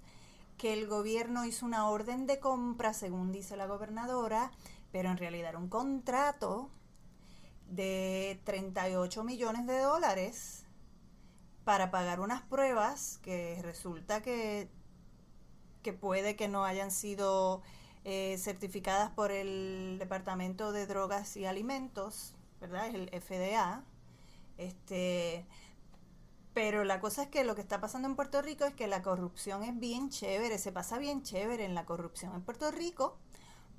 que 0.57 0.73
el 0.73 0.87
gobierno 0.87 1.45
hizo 1.45 1.65
una 1.65 1.87
orden 1.87 2.25
de 2.27 2.39
compra, 2.39 2.93
según 2.93 3.31
dice 3.31 3.55
la 3.55 3.67
gobernadora, 3.67 4.51
pero 4.91 5.09
en 5.09 5.17
realidad 5.17 5.49
era 5.49 5.59
un 5.59 5.69
contrato 5.69 6.69
de 7.69 8.41
38 8.43 9.23
millones 9.23 9.67
de 9.67 9.79
dólares 9.79 10.65
para 11.63 11.91
pagar 11.91 12.19
unas 12.19 12.41
pruebas 12.43 13.19
que 13.21 13.59
resulta 13.61 14.21
que, 14.21 14.69
que 15.83 15.93
puede 15.93 16.35
que 16.35 16.47
no 16.47 16.63
hayan 16.65 16.91
sido 16.91 17.61
eh, 18.05 18.37
certificadas 18.37 19.11
por 19.11 19.31
el 19.31 19.97
Departamento 19.99 20.71
de 20.71 20.87
Drogas 20.87 21.35
y 21.35 21.45
Alimentos 21.45 22.36
¿verdad? 22.59 22.87
Es 22.87 22.95
el 22.95 23.09
FDA. 23.21 23.83
Este, 24.57 25.45
pero 26.53 26.83
la 26.83 26.99
cosa 26.99 27.23
es 27.23 27.29
que 27.29 27.43
lo 27.43 27.53
que 27.53 27.61
está 27.61 27.79
pasando 27.79 28.07
en 28.07 28.15
Puerto 28.15 28.41
Rico 28.41 28.65
es 28.65 28.73
que 28.73 28.87
la 28.87 29.03
corrupción 29.03 29.63
es 29.63 29.77
bien 29.79 30.09
chévere, 30.09 30.57
se 30.57 30.71
pasa 30.71 30.97
bien 30.97 31.21
chévere 31.21 31.65
en 31.65 31.75
la 31.75 31.85
corrupción 31.85 32.33
en 32.33 32.41
Puerto 32.41 32.71
Rico, 32.71 33.17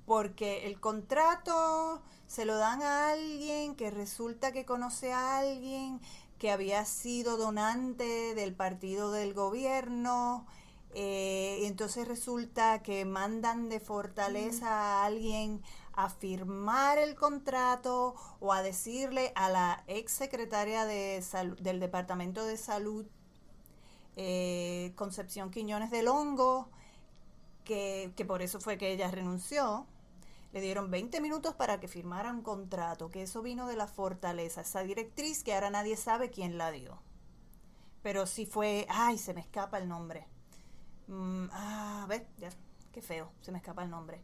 porque 0.06 0.66
el 0.66 0.78
contrato 0.78 2.02
se 2.28 2.44
lo 2.44 2.56
dan 2.56 2.82
a 2.82 3.11
alguien 3.11 3.75
que 3.75 3.90
resulta 3.90 4.52
que 4.52 4.64
conoce 4.64 5.12
a 5.12 5.38
alguien 5.38 6.00
que 6.38 6.52
había 6.52 6.85
sido 6.85 7.37
donante 7.37 8.35
del 8.37 8.54
partido 8.54 9.11
del 9.11 9.35
gobierno, 9.35 10.47
eh, 10.94 11.61
entonces 11.64 12.08
resulta 12.08 12.82
que 12.82 13.04
mandan 13.04 13.68
de 13.68 13.80
fortaleza 13.80 14.68
a 14.70 15.04
alguien 15.04 15.62
a 15.98 16.08
firmar 16.08 16.96
el 16.96 17.16
contrato 17.16 18.14
o 18.38 18.52
a 18.52 18.62
decirle 18.62 19.32
a 19.34 19.48
la 19.48 19.82
ex 19.88 20.12
secretaria 20.12 20.84
de 20.84 21.24
del 21.60 21.80
Departamento 21.80 22.44
de 22.44 22.56
Salud, 22.56 23.04
eh, 24.14 24.92
Concepción 24.94 25.50
Quiñones 25.50 25.90
del 25.90 26.06
Hongo, 26.06 26.70
que, 27.64 28.12
que 28.16 28.24
por 28.24 28.42
eso 28.42 28.60
fue 28.60 28.78
que 28.78 28.92
ella 28.92 29.10
renunció. 29.10 29.88
Le 30.52 30.60
dieron 30.60 30.88
20 30.88 31.20
minutos 31.20 31.56
para 31.56 31.80
que 31.80 31.88
firmara 31.88 32.30
un 32.30 32.42
contrato, 32.42 33.10
que 33.10 33.22
eso 33.22 33.42
vino 33.42 33.66
de 33.66 33.74
la 33.74 33.88
fortaleza, 33.88 34.60
esa 34.60 34.84
directriz 34.84 35.42
que 35.42 35.52
ahora 35.52 35.70
nadie 35.70 35.96
sabe 35.96 36.30
quién 36.30 36.58
la 36.58 36.70
dio. 36.70 37.02
Pero 38.02 38.26
sí 38.26 38.46
fue, 38.46 38.86
ay, 38.88 39.18
se 39.18 39.34
me 39.34 39.40
escapa 39.40 39.78
el 39.78 39.88
nombre. 39.88 40.28
Mm, 41.08 41.46
ah, 41.50 42.02
a 42.04 42.06
ver, 42.06 42.28
ya, 42.38 42.50
qué 42.92 43.02
feo, 43.02 43.32
se 43.40 43.50
me 43.50 43.58
escapa 43.58 43.82
el 43.82 43.90
nombre. 43.90 44.22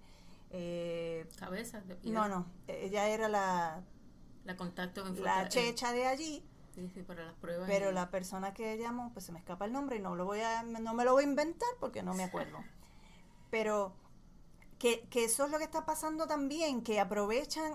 Eh, 0.56 1.28
Cabeza. 1.36 1.82
no, 2.04 2.28
no, 2.28 2.46
ella 2.68 3.08
era 3.08 3.28
la... 3.28 3.82
La 4.44 4.56
contacto 4.56 5.04
La 5.14 5.48
checha 5.48 5.92
de 5.92 6.06
allí. 6.06 6.46
para 7.08 7.24
las 7.24 7.34
pruebas. 7.34 7.68
Pero 7.68 7.90
la 7.90 8.10
persona 8.10 8.54
que 8.54 8.78
llamó, 8.78 9.12
pues 9.12 9.24
se 9.24 9.32
me 9.32 9.40
escapa 9.40 9.64
el 9.64 9.72
nombre 9.72 9.96
y 9.96 10.00
no 10.00 10.14
lo 10.14 10.26
voy 10.26 10.42
a, 10.42 10.62
no 10.62 10.94
me 10.94 11.04
lo 11.04 11.12
voy 11.12 11.24
a 11.24 11.26
inventar 11.26 11.68
porque 11.80 12.04
no 12.04 12.14
me 12.14 12.22
acuerdo. 12.22 12.58
Pero 13.50 13.96
que, 14.78 15.08
que 15.08 15.24
eso 15.24 15.46
es 15.46 15.50
lo 15.50 15.58
que 15.58 15.64
está 15.64 15.86
pasando 15.86 16.28
también, 16.28 16.82
que 16.84 17.00
aprovechan 17.00 17.72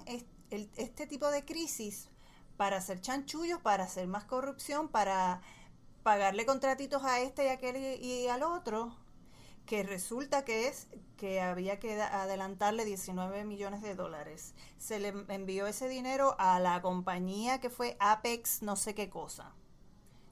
este 0.50 1.06
tipo 1.06 1.30
de 1.32 1.44
crisis 1.44 2.10
para 2.56 2.78
hacer 2.78 3.02
chanchullos, 3.02 3.60
para 3.60 3.86
hacer 3.86 4.08
más 4.08 4.24
corrupción, 4.24 4.88
para 4.88 5.42
pagarle 6.04 6.46
contratitos 6.46 7.04
a 7.04 7.20
este 7.20 7.44
y 7.46 7.48
a 7.50 7.54
aquel 7.54 7.76
y 8.02 8.28
al 8.28 8.44
otro 8.44 8.96
que 9.70 9.84
resulta 9.84 10.46
que 10.46 10.68
es 10.68 10.88
que 11.16 11.42
había 11.42 11.80
que 11.80 12.02
adelantarle 12.02 12.86
19 12.86 13.46
millones 13.46 13.84
de 13.84 13.94
dólares. 13.94 14.56
Se 14.80 15.00
le 15.00 15.14
envió 15.28 15.68
ese 15.68 15.88
dinero 15.88 16.36
a 16.40 16.60
la 16.60 16.82
compañía 16.82 17.60
que 17.62 17.70
fue 17.70 17.96
Apex 18.00 18.64
no 18.64 18.76
sé 18.76 18.96
qué 18.96 19.12
cosa. 19.12 19.54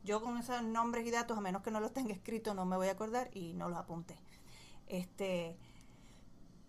Yo 0.03 0.23
con 0.23 0.39
esos 0.39 0.63
nombres 0.63 1.05
y 1.05 1.11
datos, 1.11 1.37
a 1.37 1.41
menos 1.41 1.61
que 1.61 1.69
no 1.69 1.79
los 1.79 1.93
tenga 1.93 2.15
escritos, 2.15 2.55
no 2.55 2.65
me 2.65 2.77
voy 2.77 2.87
a 2.87 2.93
acordar 2.93 3.29
y 3.31 3.53
no 3.53 3.69
los 3.69 3.77
apunté. 3.77 4.17
Este, 4.87 5.55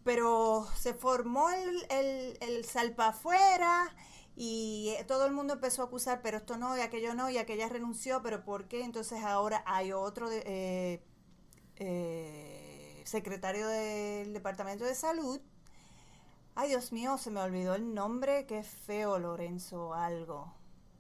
pero 0.05 0.69
se 0.77 0.93
formó 0.93 1.49
el, 1.49 1.87
el, 1.89 2.37
el 2.43 2.67
salpa 2.67 3.09
afuera 3.09 3.97
y 4.37 4.95
eh, 4.99 5.05
todo 5.05 5.25
el 5.25 5.33
mundo 5.33 5.55
empezó 5.55 5.81
a 5.81 5.87
acusar, 5.87 6.21
pero 6.21 6.37
esto 6.37 6.59
no, 6.59 6.77
y 6.77 6.81
aquello 6.81 7.15
no, 7.15 7.31
y 7.31 7.39
aquella 7.39 7.67
renunció, 7.71 8.21
pero 8.23 8.45
¿por 8.45 8.69
qué? 8.69 8.85
Entonces 8.85 9.25
ahora 9.25 9.63
hay 9.65 9.93
otro 9.93 10.31
eh, 10.31 11.03
eh, 11.81 12.58
secretario 13.09 13.67
del 13.67 14.33
Departamento 14.33 14.85
de 14.85 14.95
Salud. 14.95 15.41
Ay, 16.55 16.69
Dios 16.69 16.93
mío, 16.93 17.19
se 17.19 17.31
me 17.31 17.41
olvidó 17.41 17.75
el 17.75 17.95
nombre, 17.95 18.47
qué 18.47 18.63
feo, 18.63 19.19
Lorenzo, 19.19 19.95
algo. 19.95 20.53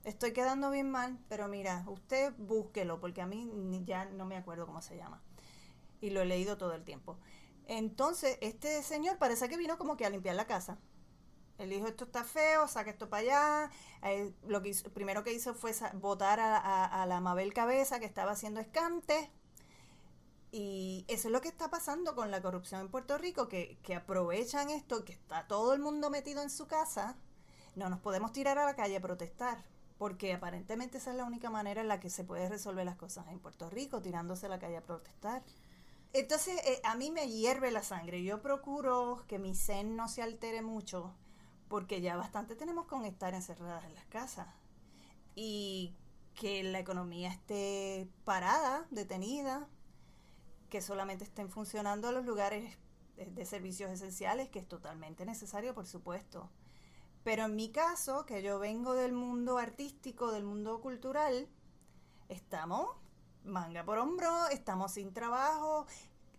Estoy 0.04 0.32
quedando 0.32 0.70
bien 0.70 0.90
mal, 0.90 1.18
pero 1.28 1.48
mira, 1.48 1.84
usted 1.86 2.32
búsquelo, 2.38 3.00
porque 3.00 3.20
a 3.20 3.26
mí 3.26 3.50
ya 3.84 4.06
no 4.06 4.24
me 4.24 4.36
acuerdo 4.36 4.66
cómo 4.66 4.80
se 4.80 4.96
llama. 4.96 5.22
Y 6.00 6.10
lo 6.10 6.22
he 6.22 6.24
leído 6.24 6.56
todo 6.56 6.74
el 6.74 6.84
tiempo. 6.84 7.18
Entonces, 7.66 8.38
este 8.40 8.82
señor 8.82 9.18
parece 9.18 9.48
que 9.48 9.56
vino 9.56 9.76
como 9.76 9.96
que 9.96 10.06
a 10.06 10.10
limpiar 10.10 10.36
la 10.36 10.46
casa 10.46 10.78
él 11.58 11.70
dijo, 11.70 11.88
esto 11.88 12.04
está 12.04 12.22
feo, 12.22 12.68
saca 12.68 12.90
esto 12.90 13.10
para 13.10 13.22
allá. 13.22 13.70
Eh, 14.04 14.32
lo 14.46 14.62
que 14.62 14.72
primero 14.94 15.24
que 15.24 15.32
hizo 15.32 15.54
fue 15.54 15.72
votar 15.94 16.38
a, 16.40 17.04
la 17.06 17.20
Mabel 17.20 17.52
Cabeza, 17.52 17.98
que 17.98 18.06
estaba 18.06 18.32
haciendo 18.32 18.60
escante. 18.60 19.30
Y 20.50 21.04
eso 21.08 21.28
es 21.28 21.32
lo 21.32 21.40
que 21.40 21.48
está 21.48 21.70
pasando 21.70 22.14
con 22.14 22.30
la 22.30 22.40
corrupción 22.40 22.80
en 22.80 22.88
Puerto 22.88 23.18
Rico, 23.18 23.48
que, 23.48 23.78
que 23.82 23.94
aprovechan 23.94 24.70
esto, 24.70 25.04
que 25.04 25.12
está 25.12 25.46
todo 25.46 25.74
el 25.74 25.80
mundo 25.80 26.10
metido 26.10 26.42
en 26.42 26.50
su 26.50 26.66
casa. 26.66 27.16
No 27.74 27.90
nos 27.90 28.00
podemos 28.00 28.32
tirar 28.32 28.58
a 28.58 28.64
la 28.64 28.74
calle 28.74 28.96
a 28.96 29.00
protestar, 29.00 29.62
porque 29.98 30.32
aparentemente 30.32 30.98
esa 30.98 31.10
es 31.10 31.16
la 31.16 31.24
única 31.24 31.50
manera 31.50 31.80
en 31.80 31.88
la 31.88 32.00
que 32.00 32.10
se 32.10 32.24
puede 32.24 32.48
resolver 32.48 32.86
las 32.86 32.96
cosas 32.96 33.28
en 33.28 33.40
Puerto 33.40 33.68
Rico, 33.68 34.00
tirándose 34.00 34.46
a 34.46 34.50
la 34.50 34.58
calle 34.58 34.78
a 34.78 34.82
protestar. 34.82 35.42
Entonces, 36.12 36.58
eh, 36.64 36.80
a 36.84 36.94
mí 36.94 37.10
me 37.10 37.28
hierve 37.28 37.70
la 37.70 37.82
sangre. 37.82 38.22
Yo 38.22 38.40
procuro 38.40 39.24
que 39.28 39.38
mi 39.38 39.54
zen 39.54 39.96
no 39.96 40.08
se 40.08 40.22
altere 40.22 40.62
mucho 40.62 41.14
porque 41.68 42.00
ya 42.00 42.16
bastante 42.16 42.56
tenemos 42.56 42.86
con 42.86 43.04
estar 43.04 43.34
encerradas 43.34 43.84
en 43.84 43.94
las 43.94 44.06
casas 44.06 44.48
y 45.34 45.94
que 46.34 46.62
la 46.62 46.78
economía 46.78 47.28
esté 47.28 48.08
parada, 48.24 48.86
detenida, 48.90 49.68
que 50.68 50.80
solamente 50.80 51.24
estén 51.24 51.50
funcionando 51.50 52.12
los 52.12 52.24
lugares 52.24 52.76
de 53.16 53.44
servicios 53.44 53.90
esenciales, 53.90 54.48
que 54.48 54.60
es 54.60 54.68
totalmente 54.68 55.24
necesario, 55.26 55.74
por 55.74 55.86
supuesto. 55.86 56.50
Pero 57.24 57.46
en 57.46 57.56
mi 57.56 57.70
caso, 57.70 58.24
que 58.26 58.42
yo 58.42 58.58
vengo 58.58 58.94
del 58.94 59.12
mundo 59.12 59.58
artístico, 59.58 60.32
del 60.32 60.44
mundo 60.44 60.80
cultural, 60.80 61.48
estamos 62.28 62.88
manga 63.44 63.84
por 63.84 63.98
hombro, 63.98 64.48
estamos 64.48 64.92
sin 64.92 65.12
trabajo. 65.12 65.86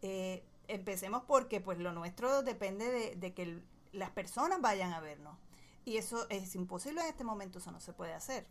Eh, 0.01 0.43
empecemos 0.67 1.23
porque 1.23 1.59
pues 1.59 1.79
lo 1.79 1.91
nuestro 1.91 2.43
depende 2.43 3.15
de, 3.15 3.33
que 3.33 3.61
las 3.91 4.11
personas 4.11 4.61
vayan 4.61 4.93
a 4.93 4.99
vernos. 4.99 5.37
Y 5.85 5.97
eso 5.97 6.27
es 6.29 6.55
imposible 6.55 7.01
en 7.01 7.07
este 7.07 7.23
momento, 7.23 7.59
eso 7.59 7.71
no 7.71 7.79
se 7.79 7.93
puede 7.93 8.13
hacer. 8.13 8.45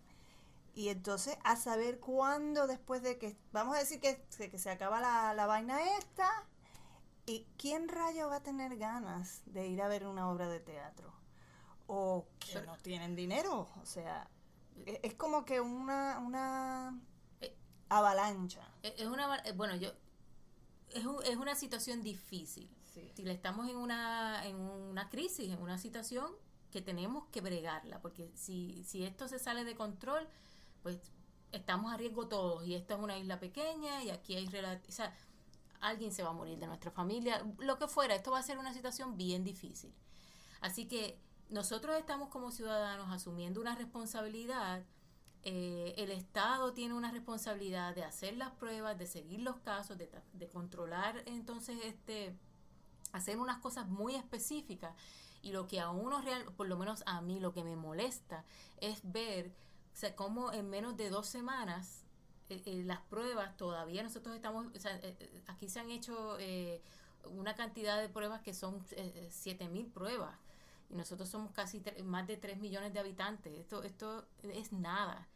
Y 0.75 0.91
entonces, 0.91 1.37
a 1.45 1.57
saber 1.57 2.01
cuándo 2.01 2.67
después 2.67 3.03
de 3.03 3.19
que, 3.19 3.37
vamos 3.53 3.77
a 3.77 3.81
decir 3.81 4.01
que, 4.01 4.27
que 4.49 4.59
se 4.59 4.71
acaba 4.71 5.01
la, 5.01 5.35
la 5.35 5.47
vaina 5.47 5.79
esta, 5.99 6.29
¿y 7.27 7.47
quién 7.57 7.89
rayo 7.89 8.29
va 8.29 8.37
a 8.37 8.43
tener 8.43 8.77
ganas 8.77 9.43
de 9.47 9.67
ir 9.67 9.83
a 9.83 9.89
ver 9.89 10.07
una 10.07 10.31
obra 10.31 10.49
de 10.49 10.61
teatro? 10.61 11.13
O 11.87 12.27
que 12.39 12.61
no 12.63 12.77
tienen 12.77 13.17
dinero, 13.17 13.69
o 13.81 13.87
sea, 13.87 14.29
e, 14.87 15.01
es, 15.03 15.15
como 15.15 15.45
que 15.45 15.61
una, 15.61 16.19
una 16.19 17.01
eh, 17.41 17.57
avalancha. 17.89 18.63
Es 18.83 19.07
una, 19.07 19.39
eh, 19.39 19.53
bueno, 19.53 19.75
yo, 19.77 19.91
es, 20.91 21.05
es 21.25 21.37
una 21.37 21.55
situación 21.55 22.03
difícil 22.03 22.71
si 23.15 23.23
le 23.23 23.33
estamos 23.33 23.69
en 23.69 23.77
una, 23.77 24.47
en 24.47 24.57
una 24.57 25.09
crisis, 25.09 25.51
en 25.51 25.61
una 25.61 25.79
situación 25.79 26.31
que 26.71 26.83
tenemos 26.83 27.25
que 27.33 27.41
bregarla, 27.41 28.01
porque 28.01 28.31
si, 28.35 28.83
si 28.85 29.05
esto 29.05 29.29
se 29.29 29.39
sale 29.39 29.65
de 29.65 29.75
control, 29.75 30.27
pues 30.89 31.13
estamos 31.53 31.93
a 31.93 31.99
riesgo 31.99 32.29
todos, 32.29 32.67
y 32.67 32.75
esta 32.75 32.95
es 32.95 33.01
una 33.01 33.19
isla 33.19 33.39
pequeña, 33.39 34.03
y 34.03 34.11
aquí 34.11 34.37
hay... 34.37 34.47
O 34.47 34.93
sea, 34.93 35.15
alguien 35.81 36.13
se 36.13 36.23
va 36.23 36.31
a 36.31 36.33
morir 36.33 36.59
de 36.59 36.67
nuestra 36.67 36.91
familia, 36.91 37.45
lo 37.59 37.79
que 37.79 37.89
fuera, 37.89 38.15
esto 38.15 38.31
va 38.31 38.39
a 38.39 38.43
ser 38.43 38.57
una 38.59 38.73
situación 38.73 39.19
bien 39.19 39.45
difícil. 39.45 39.93
Así 40.61 40.87
que 40.89 41.21
nosotros 41.51 41.97
estamos 41.97 42.31
como 42.31 42.51
ciudadanos 42.51 43.13
asumiendo 43.13 43.61
una 43.61 43.75
responsabilidad, 43.75 44.83
eh, 45.43 45.95
el 45.99 46.11
Estado 46.11 46.73
tiene 46.73 46.95
una 46.95 47.13
responsabilidad 47.13 47.95
de 47.95 48.03
hacer 48.03 48.37
las 48.37 48.51
pruebas, 48.53 48.99
de 48.99 49.07
seguir 49.07 49.41
los 49.41 49.59
casos, 49.59 49.99
de, 49.99 50.49
controlar 50.49 51.23
entonces 51.27 51.79
este 51.85 52.35
hacer 53.13 53.39
unas 53.39 53.59
cosas 53.59 53.89
muy 53.89 54.15
específicas 54.15 54.95
y 55.41 55.53
lo 55.53 55.69
que 55.69 55.81
a 55.81 55.91
uno 55.91 56.21
real, 56.21 56.45
por 56.57 56.67
lo 56.67 56.77
menos 56.77 57.03
a 57.07 57.21
mí 57.21 57.41
lo 57.41 57.53
que 57.53 57.63
me 57.63 57.77
molesta 57.77 58.45
es 58.81 59.01
ver 59.05 59.53
o 60.03 60.17
cómo 60.17 60.53
en 60.53 60.69
menos 60.71 60.97
de 60.97 61.11
dos 61.11 61.27
semanas 61.27 62.05
eh, 62.49 62.63
eh, 62.65 62.83
las 62.85 63.01
pruebas 63.01 63.57
todavía 63.57 64.03
nosotros 64.03 64.35
estamos, 64.35 64.67
eh, 64.85 65.43
aquí 65.47 65.69
se 65.69 65.81
han 65.81 65.91
hecho 65.91 66.39
una 67.25 67.55
cantidad 67.55 68.01
de 68.01 68.09
pruebas 68.09 68.41
que 68.43 68.55
son 68.55 68.85
siete 69.31 69.69
mil 69.69 69.87
pruebas 69.87 70.35
y 70.91 70.95
nosotros 70.95 71.29
somos 71.29 71.53
casi 71.53 71.83
más 72.05 72.27
de 72.27 72.39
3 72.39 72.59
millones 72.59 72.95
de 72.95 73.01
habitantes. 73.01 73.53
Esto, 73.59 73.83
esto 73.83 74.25
es 74.43 74.73
nada. 74.73 75.27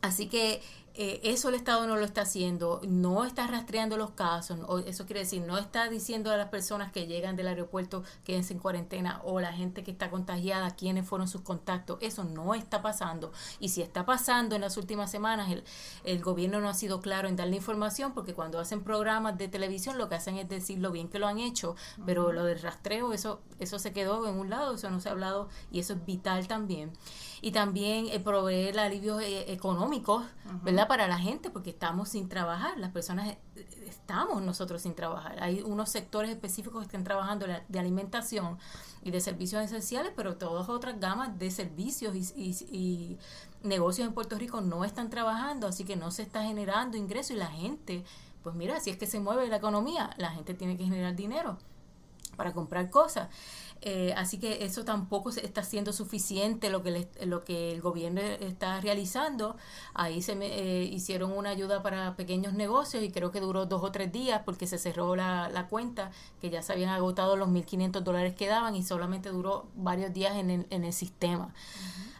Así 0.00 0.28
que 0.28 0.62
eh, 0.94 1.20
eso 1.24 1.48
el 1.48 1.54
Estado 1.54 1.86
no 1.86 1.96
lo 1.96 2.04
está 2.04 2.22
haciendo, 2.22 2.80
no 2.86 3.24
está 3.24 3.46
rastreando 3.46 3.96
los 3.96 4.10
casos, 4.10 4.58
eso 4.86 5.06
quiere 5.06 5.20
decir, 5.20 5.42
no 5.42 5.58
está 5.58 5.88
diciendo 5.88 6.30
a 6.30 6.36
las 6.36 6.48
personas 6.48 6.92
que 6.92 7.06
llegan 7.06 7.36
del 7.36 7.48
aeropuerto 7.48 8.02
quédense 8.24 8.52
en 8.52 8.58
cuarentena 8.58 9.20
o 9.24 9.40
la 9.40 9.52
gente 9.52 9.82
que 9.82 9.90
está 9.90 10.10
contagiada, 10.10 10.74
quiénes 10.76 11.06
fueron 11.06 11.28
sus 11.28 11.42
contactos, 11.42 11.98
eso 12.00 12.24
no 12.24 12.54
está 12.54 12.82
pasando. 12.82 13.32
Y 13.58 13.70
si 13.70 13.82
está 13.82 14.04
pasando 14.04 14.54
en 14.54 14.62
las 14.62 14.76
últimas 14.76 15.10
semanas, 15.10 15.50
el, 15.50 15.64
el 16.04 16.22
gobierno 16.22 16.60
no 16.60 16.68
ha 16.68 16.74
sido 16.74 17.00
claro 17.00 17.28
en 17.28 17.36
darle 17.36 17.56
información 17.56 18.12
porque 18.12 18.34
cuando 18.34 18.58
hacen 18.58 18.82
programas 18.82 19.38
de 19.38 19.48
televisión 19.48 19.98
lo 19.98 20.08
que 20.08 20.14
hacen 20.16 20.36
es 20.38 20.48
decir 20.48 20.78
lo 20.78 20.90
bien 20.90 21.08
que 21.08 21.18
lo 21.18 21.26
han 21.26 21.38
hecho, 21.38 21.76
pero 22.06 22.32
lo 22.32 22.44
del 22.44 22.60
rastreo, 22.60 23.12
eso, 23.12 23.40
eso 23.58 23.78
se 23.78 23.92
quedó 23.92 24.28
en 24.28 24.36
un 24.36 24.50
lado, 24.50 24.74
eso 24.74 24.90
no 24.90 25.00
se 25.00 25.08
ha 25.08 25.12
hablado 25.12 25.48
y 25.70 25.80
eso 25.80 25.94
es 25.94 26.04
vital 26.04 26.48
también. 26.48 26.92
Y 27.42 27.52
también 27.52 28.06
eh, 28.08 28.20
proveer 28.20 28.78
alivios 28.78 29.22
eh, 29.22 29.52
económicos, 29.52 30.24
¿verdad? 30.62 30.79
Para 30.88 31.08
la 31.08 31.18
gente, 31.18 31.50
porque 31.50 31.70
estamos 31.70 32.08
sin 32.08 32.28
trabajar, 32.28 32.78
las 32.78 32.90
personas 32.90 33.28
eh, 33.28 33.38
estamos 33.86 34.42
nosotros 34.42 34.82
sin 34.82 34.94
trabajar. 34.94 35.42
Hay 35.42 35.62
unos 35.62 35.90
sectores 35.90 36.30
específicos 36.30 36.80
que 36.80 36.86
están 36.86 37.04
trabajando 37.04 37.46
de 37.68 37.78
alimentación 37.78 38.58
y 39.02 39.10
de 39.10 39.20
servicios 39.20 39.62
esenciales, 39.62 40.12
pero 40.16 40.36
todas 40.36 40.68
otras 40.68 40.98
gamas 40.98 41.38
de 41.38 41.50
servicios 41.50 42.14
y, 42.14 43.18
negocios 43.62 44.08
en 44.08 44.14
Puerto 44.14 44.38
Rico 44.38 44.62
no 44.62 44.84
están 44.84 45.10
trabajando, 45.10 45.66
así 45.66 45.84
que 45.84 45.94
no 45.94 46.10
se 46.10 46.22
está 46.22 46.42
generando 46.44 46.96
ingreso 46.96 47.34
y 47.34 47.36
la 47.36 47.48
gente, 47.48 48.04
pues 48.42 48.54
mira, 48.54 48.80
si 48.80 48.88
es 48.88 48.96
que 48.96 49.06
se 49.06 49.20
mueve 49.20 49.46
la 49.48 49.56
economía, 49.56 50.10
la 50.16 50.30
gente 50.30 50.54
tiene 50.54 50.78
que 50.78 50.84
generar 50.84 51.14
dinero 51.14 51.58
para 52.40 52.54
comprar 52.54 52.88
cosas. 52.88 53.28
Eh, 53.82 54.14
así 54.16 54.38
que 54.38 54.64
eso 54.64 54.82
tampoco 54.82 55.28
está 55.28 55.62
siendo 55.62 55.92
suficiente 55.92 56.70
lo 56.70 56.82
que 56.82 57.06
lo 57.26 57.44
que 57.44 57.70
el 57.70 57.82
gobierno 57.82 58.22
está 58.22 58.80
realizando. 58.80 59.58
Ahí 59.92 60.22
se 60.22 60.36
me, 60.36 60.46
eh, 60.46 60.84
hicieron 60.84 61.32
una 61.32 61.50
ayuda 61.50 61.82
para 61.82 62.16
pequeños 62.16 62.54
negocios 62.54 63.02
y 63.02 63.10
creo 63.10 63.30
que 63.30 63.40
duró 63.40 63.66
dos 63.66 63.82
o 63.84 63.92
tres 63.92 64.10
días 64.10 64.40
porque 64.46 64.66
se 64.66 64.78
cerró 64.78 65.16
la, 65.16 65.50
la 65.50 65.68
cuenta, 65.68 66.12
que 66.40 66.48
ya 66.48 66.62
se 66.62 66.72
habían 66.72 66.88
agotado 66.88 67.36
los 67.36 67.50
1.500 67.50 68.00
dólares 68.00 68.34
que 68.34 68.46
daban 68.46 68.74
y 68.74 68.82
solamente 68.82 69.28
duró 69.28 69.66
varios 69.76 70.14
días 70.14 70.36
en 70.36 70.48
el, 70.48 70.66
en 70.70 70.84
el 70.84 70.94
sistema. 70.94 71.52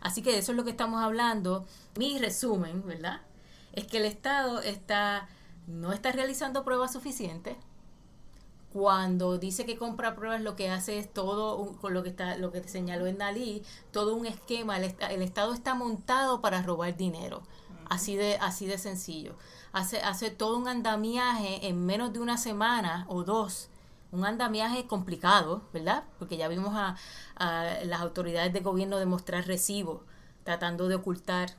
Así 0.02 0.20
que 0.20 0.36
eso 0.36 0.52
es 0.52 0.56
lo 0.56 0.64
que 0.64 0.70
estamos 0.72 1.02
hablando. 1.02 1.64
Mi 1.96 2.18
resumen, 2.18 2.86
¿verdad? 2.86 3.22
Es 3.72 3.86
que 3.86 3.96
el 3.96 4.04
Estado 4.04 4.60
está 4.60 5.28
no 5.66 5.92
está 5.92 6.12
realizando 6.12 6.64
pruebas 6.64 6.92
suficientes 6.92 7.56
cuando 8.72 9.38
dice 9.38 9.66
que 9.66 9.76
compra 9.76 10.14
pruebas 10.14 10.40
lo 10.42 10.54
que 10.54 10.70
hace 10.70 10.98
es 10.98 11.12
todo 11.12 11.72
con 11.80 11.92
lo 11.92 12.02
que 12.02 12.10
está 12.10 12.36
lo 12.36 12.52
que 12.52 12.60
te 12.60 12.68
señaló 12.68 13.06
en 13.06 13.18
Dalí 13.18 13.62
todo 13.90 14.14
un 14.14 14.26
esquema 14.26 14.76
el, 14.78 14.94
el 15.10 15.22
estado 15.22 15.52
está 15.54 15.74
montado 15.74 16.40
para 16.40 16.62
robar 16.62 16.96
dinero. 16.96 17.42
Así 17.88 18.14
de 18.14 18.36
así 18.36 18.66
de 18.66 18.78
sencillo. 18.78 19.34
Hace 19.72 20.00
hace 20.00 20.30
todo 20.30 20.56
un 20.56 20.68
andamiaje 20.68 21.66
en 21.66 21.84
menos 21.84 22.12
de 22.12 22.20
una 22.20 22.36
semana 22.38 23.06
o 23.08 23.24
dos 23.24 23.68
un 24.12 24.24
andamiaje 24.24 24.86
complicado 24.86 25.62
verdad 25.72 26.04
porque 26.18 26.36
ya 26.36 26.48
vimos 26.48 26.74
a, 26.74 26.96
a 27.36 27.84
las 27.84 28.00
autoridades 28.00 28.52
de 28.52 28.60
gobierno 28.60 28.98
demostrar 28.98 29.46
recibos 29.46 30.02
tratando 30.44 30.88
de 30.88 30.96
ocultar 30.96 31.54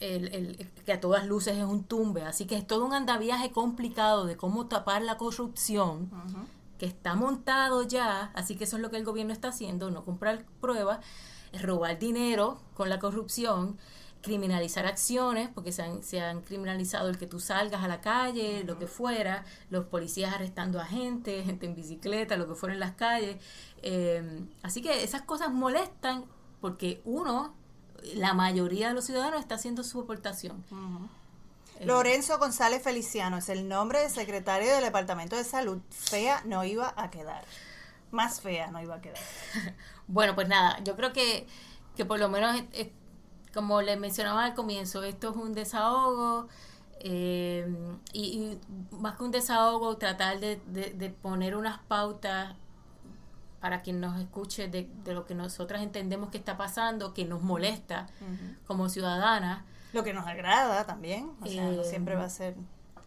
el, 0.00 0.28
el, 0.28 0.70
que 0.84 0.92
a 0.92 1.00
todas 1.00 1.26
luces 1.26 1.56
es 1.56 1.64
un 1.64 1.84
tumbe. 1.84 2.22
Así 2.22 2.46
que 2.46 2.56
es 2.56 2.66
todo 2.66 2.84
un 2.84 2.94
andaviaje 2.94 3.50
complicado 3.50 4.26
de 4.26 4.36
cómo 4.36 4.66
tapar 4.66 5.02
la 5.02 5.16
corrupción, 5.16 6.10
que 6.78 6.86
está 6.86 7.14
montado 7.14 7.82
ya, 7.82 8.30
así 8.34 8.56
que 8.56 8.64
eso 8.64 8.76
es 8.76 8.82
lo 8.82 8.90
que 8.90 8.98
el 8.98 9.04
gobierno 9.04 9.32
está 9.32 9.48
haciendo, 9.48 9.90
no 9.90 10.04
comprar 10.04 10.44
pruebas, 10.60 10.98
robar 11.62 11.98
dinero 11.98 12.60
con 12.74 12.90
la 12.90 12.98
corrupción, 12.98 13.78
criminalizar 14.20 14.86
acciones, 14.86 15.48
porque 15.48 15.72
se 15.72 15.82
han, 15.82 16.02
se 16.02 16.20
han 16.20 16.42
criminalizado 16.42 17.08
el 17.08 17.16
que 17.16 17.26
tú 17.26 17.38
salgas 17.38 17.82
a 17.82 17.88
la 17.88 18.00
calle, 18.00 18.64
lo 18.64 18.78
que 18.78 18.86
fuera, 18.86 19.44
los 19.70 19.86
policías 19.86 20.34
arrestando 20.34 20.80
a 20.80 20.84
gente, 20.84 21.42
gente 21.44 21.66
en 21.66 21.74
bicicleta, 21.74 22.36
lo 22.36 22.48
que 22.48 22.54
fuera 22.54 22.74
en 22.74 22.80
las 22.80 22.92
calles. 22.92 23.36
Eh, 23.82 24.44
así 24.62 24.82
que 24.82 25.04
esas 25.04 25.22
cosas 25.22 25.52
molestan 25.52 26.24
porque 26.60 27.00
uno, 27.04 27.54
la 28.14 28.34
mayoría 28.34 28.88
de 28.88 28.94
los 28.94 29.04
ciudadanos 29.04 29.40
está 29.40 29.56
haciendo 29.56 29.84
su 29.84 30.00
aportación. 30.00 30.64
Eh, 31.78 31.86
Lorenzo 31.86 32.38
González 32.38 32.82
Feliciano 32.82 33.38
es 33.38 33.48
el 33.48 33.68
nombre 33.68 34.00
de 34.00 34.10
secretario 34.10 34.72
del 34.72 34.84
Departamento 34.84 35.36
de 35.36 35.44
Salud. 35.44 35.78
Fea 35.90 36.42
no 36.44 36.64
iba 36.64 36.94
a 36.96 37.10
quedar. 37.10 37.44
Más 38.10 38.40
fea 38.40 38.70
no 38.70 38.80
iba 38.80 38.96
a 38.96 39.00
quedar. 39.00 39.18
bueno, 40.06 40.34
pues 40.34 40.48
nada, 40.48 40.78
yo 40.84 40.96
creo 40.96 41.12
que, 41.12 41.46
que 41.96 42.04
por 42.04 42.18
lo 42.18 42.28
menos, 42.28 42.62
como 43.52 43.82
les 43.82 43.98
mencionaba 43.98 44.44
al 44.44 44.54
comienzo, 44.54 45.02
esto 45.02 45.30
es 45.30 45.36
un 45.36 45.52
desahogo. 45.52 46.48
Eh, 47.00 47.66
y, 48.12 48.58
más 48.90 49.16
que 49.16 49.24
un 49.24 49.30
desahogo, 49.30 49.96
tratar 49.96 50.40
de, 50.40 50.56
de, 50.66 51.10
poner 51.10 51.54
unas 51.54 51.78
pautas 51.80 52.54
para 53.60 53.82
quien 53.82 54.00
nos 54.00 54.20
escuche 54.20 54.68
de, 54.68 54.88
de, 55.04 55.14
lo 55.14 55.26
que 55.26 55.34
nosotras 55.34 55.82
entendemos 55.82 56.30
que 56.30 56.38
está 56.38 56.56
pasando, 56.56 57.14
que 57.14 57.24
nos 57.24 57.42
molesta 57.42 58.06
como 58.66 58.88
ciudadanas 58.88 59.64
lo 59.96 60.04
que 60.04 60.12
nos 60.12 60.26
agrada 60.26 60.84
también, 60.84 61.30
o 61.40 61.46
sea, 61.46 61.70
no 61.70 61.82
siempre 61.82 62.16
va 62.16 62.24
a 62.24 62.30
ser 62.30 62.54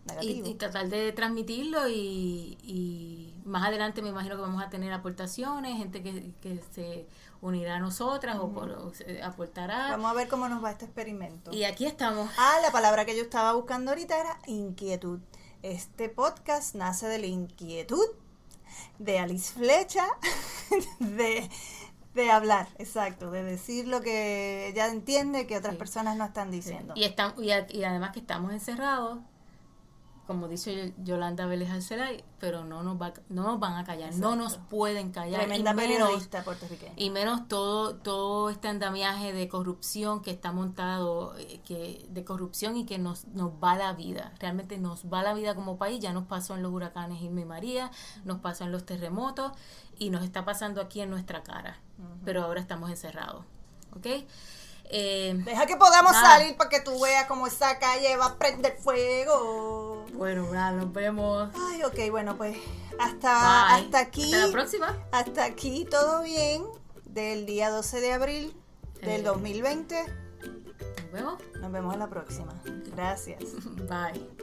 negativo. 0.05 0.47
Y, 0.47 0.55
tratar 0.55 0.89
de 0.89 1.11
transmitirlo 1.11 1.87
y, 1.87 2.57
y, 2.63 3.35
más 3.45 3.67
adelante 3.67 4.01
me 4.01 4.09
imagino 4.09 4.35
que 4.35 4.41
vamos 4.41 4.63
a 4.63 4.69
tener 4.69 4.91
aportaciones, 4.91 5.77
gente 5.77 6.01
que, 6.01 6.31
que 6.41 6.59
se 6.71 7.05
unirá 7.41 7.75
a 7.75 7.79
nosotras 7.79 8.37
o, 8.39 8.49
por, 8.49 8.91
aportará. 9.23 9.91
Vamos 9.91 10.09
a 10.09 10.13
ver 10.15 10.27
cómo 10.29 10.49
nos 10.49 10.63
va 10.63 10.71
este 10.71 10.85
experimento. 10.85 11.51
Y 11.51 11.63
aquí 11.63 11.85
estamos. 11.85 12.29
Ah, 12.37 12.57
la 12.63 12.71
palabra 12.71 13.05
que 13.05 13.15
yo 13.15 13.21
estaba 13.21 13.53
buscando 13.53 13.91
ahorita 13.91 14.19
era 14.19 14.39
inquietud. 14.47 15.19
Este 15.61 16.09
podcast 16.09 16.73
nace 16.73 17.07
de 17.07 17.19
la 17.19 17.27
inquietud 17.27 18.05
de 18.97 19.19
Alice 19.19 19.53
Flecha, 19.53 20.05
de 20.99 21.49
de 22.13 22.31
hablar, 22.31 22.67
exacto, 22.77 23.31
de 23.31 23.43
decir 23.43 23.87
lo 23.87 24.01
que 24.01 24.67
ella 24.67 24.87
entiende 24.87 25.47
que 25.47 25.57
otras 25.57 25.75
personas 25.75 26.17
no 26.17 26.25
están 26.25 26.51
diciendo. 26.51 26.93
Y, 26.95 27.03
están, 27.03 27.33
y, 27.37 27.51
además 27.51 28.11
que 28.11 28.19
estamos 28.19 28.51
encerrados, 28.51 29.19
como 30.29 30.47
dice 30.47 30.93
Yolanda 31.03 31.47
Vélez 31.47 31.71
Alcelay, 31.71 32.23
pero 32.39 32.63
no 32.63 32.83
nos, 32.83 33.01
va, 33.01 33.13
no 33.29 33.41
nos 33.41 33.59
van 33.59 33.77
a 33.77 33.83
callar, 33.83 34.13
no 34.13 34.35
nos 34.35 34.57
pueden 34.57 35.11
callar. 35.11 35.39
Tremenda 35.39 35.71
y 35.71 35.75
periodista 35.75 36.43
puertorriqueña. 36.43 36.93
Y 36.97 37.09
menos 37.09 37.47
todo, 37.47 37.95
todo 37.95 38.51
este 38.51 38.67
andamiaje 38.67 39.33
de 39.33 39.49
corrupción 39.49 40.21
que 40.21 40.29
está 40.29 40.51
montado, 40.51 41.35
eh, 41.39 41.61
que 41.65 42.05
de 42.09 42.23
corrupción 42.23 42.77
y 42.77 42.85
que 42.85 42.99
nos, 42.99 43.25
nos 43.29 43.53
va 43.53 43.75
la 43.75 43.93
vida. 43.93 44.31
Realmente 44.37 44.77
nos 44.77 45.05
va 45.11 45.23
la 45.23 45.33
vida 45.33 45.55
como 45.55 45.79
país. 45.79 45.99
Ya 45.99 46.13
nos 46.13 46.25
pasó 46.25 46.55
en 46.55 46.61
los 46.61 46.71
huracanes 46.71 47.23
Irma 47.23 47.41
y 47.41 47.45
María, 47.45 47.89
nos 48.23 48.39
pasó 48.39 48.65
en 48.65 48.71
los 48.71 48.85
terremotos 48.85 49.53
y 49.97 50.11
nos 50.11 50.23
está 50.23 50.45
pasando 50.45 50.79
aquí 50.79 51.01
en 51.01 51.09
nuestra 51.09 51.41
cara. 51.41 51.79
Pero 52.23 52.43
ahora 52.43 52.61
estamos 52.61 52.91
encerrados. 52.91 53.45
¿Ok? 53.95 54.05
Eh, 54.91 55.33
Deja 55.45 55.67
que 55.67 55.77
podamos 55.77 56.13
salir 56.13 56.57
para 56.57 56.69
que 56.69 56.81
tú 56.81 56.99
veas 56.99 57.25
cómo 57.27 57.45
esa 57.45 57.77
calle 57.77 58.15
va 58.17 58.25
a 58.25 58.37
prender 58.37 58.75
fuego. 58.77 59.88
Bueno, 60.13 60.51
nada, 60.51 60.71
nos 60.71 60.91
vemos. 60.93 61.49
Ay, 61.55 61.83
ok, 61.83 62.11
bueno, 62.11 62.35
pues 62.37 62.57
hasta, 62.99 63.75
hasta 63.75 63.99
aquí. 63.99 64.33
Hasta 64.33 64.47
la 64.47 64.51
próxima. 64.51 64.97
Hasta 65.11 65.45
aquí 65.45 65.85
todo 65.89 66.23
bien 66.23 66.63
del 67.05 67.45
día 67.45 67.69
12 67.69 68.01
de 68.01 68.11
abril 68.11 68.53
del 69.01 69.23
2020. 69.23 69.99
Eh, 69.99 70.05
nos 71.03 71.11
vemos. 71.11 71.41
Nos 71.61 71.71
vemos 71.71 71.93
en 71.93 71.99
la 71.99 72.09
próxima. 72.09 72.53
Gracias. 72.95 73.39
Bye. 73.87 74.38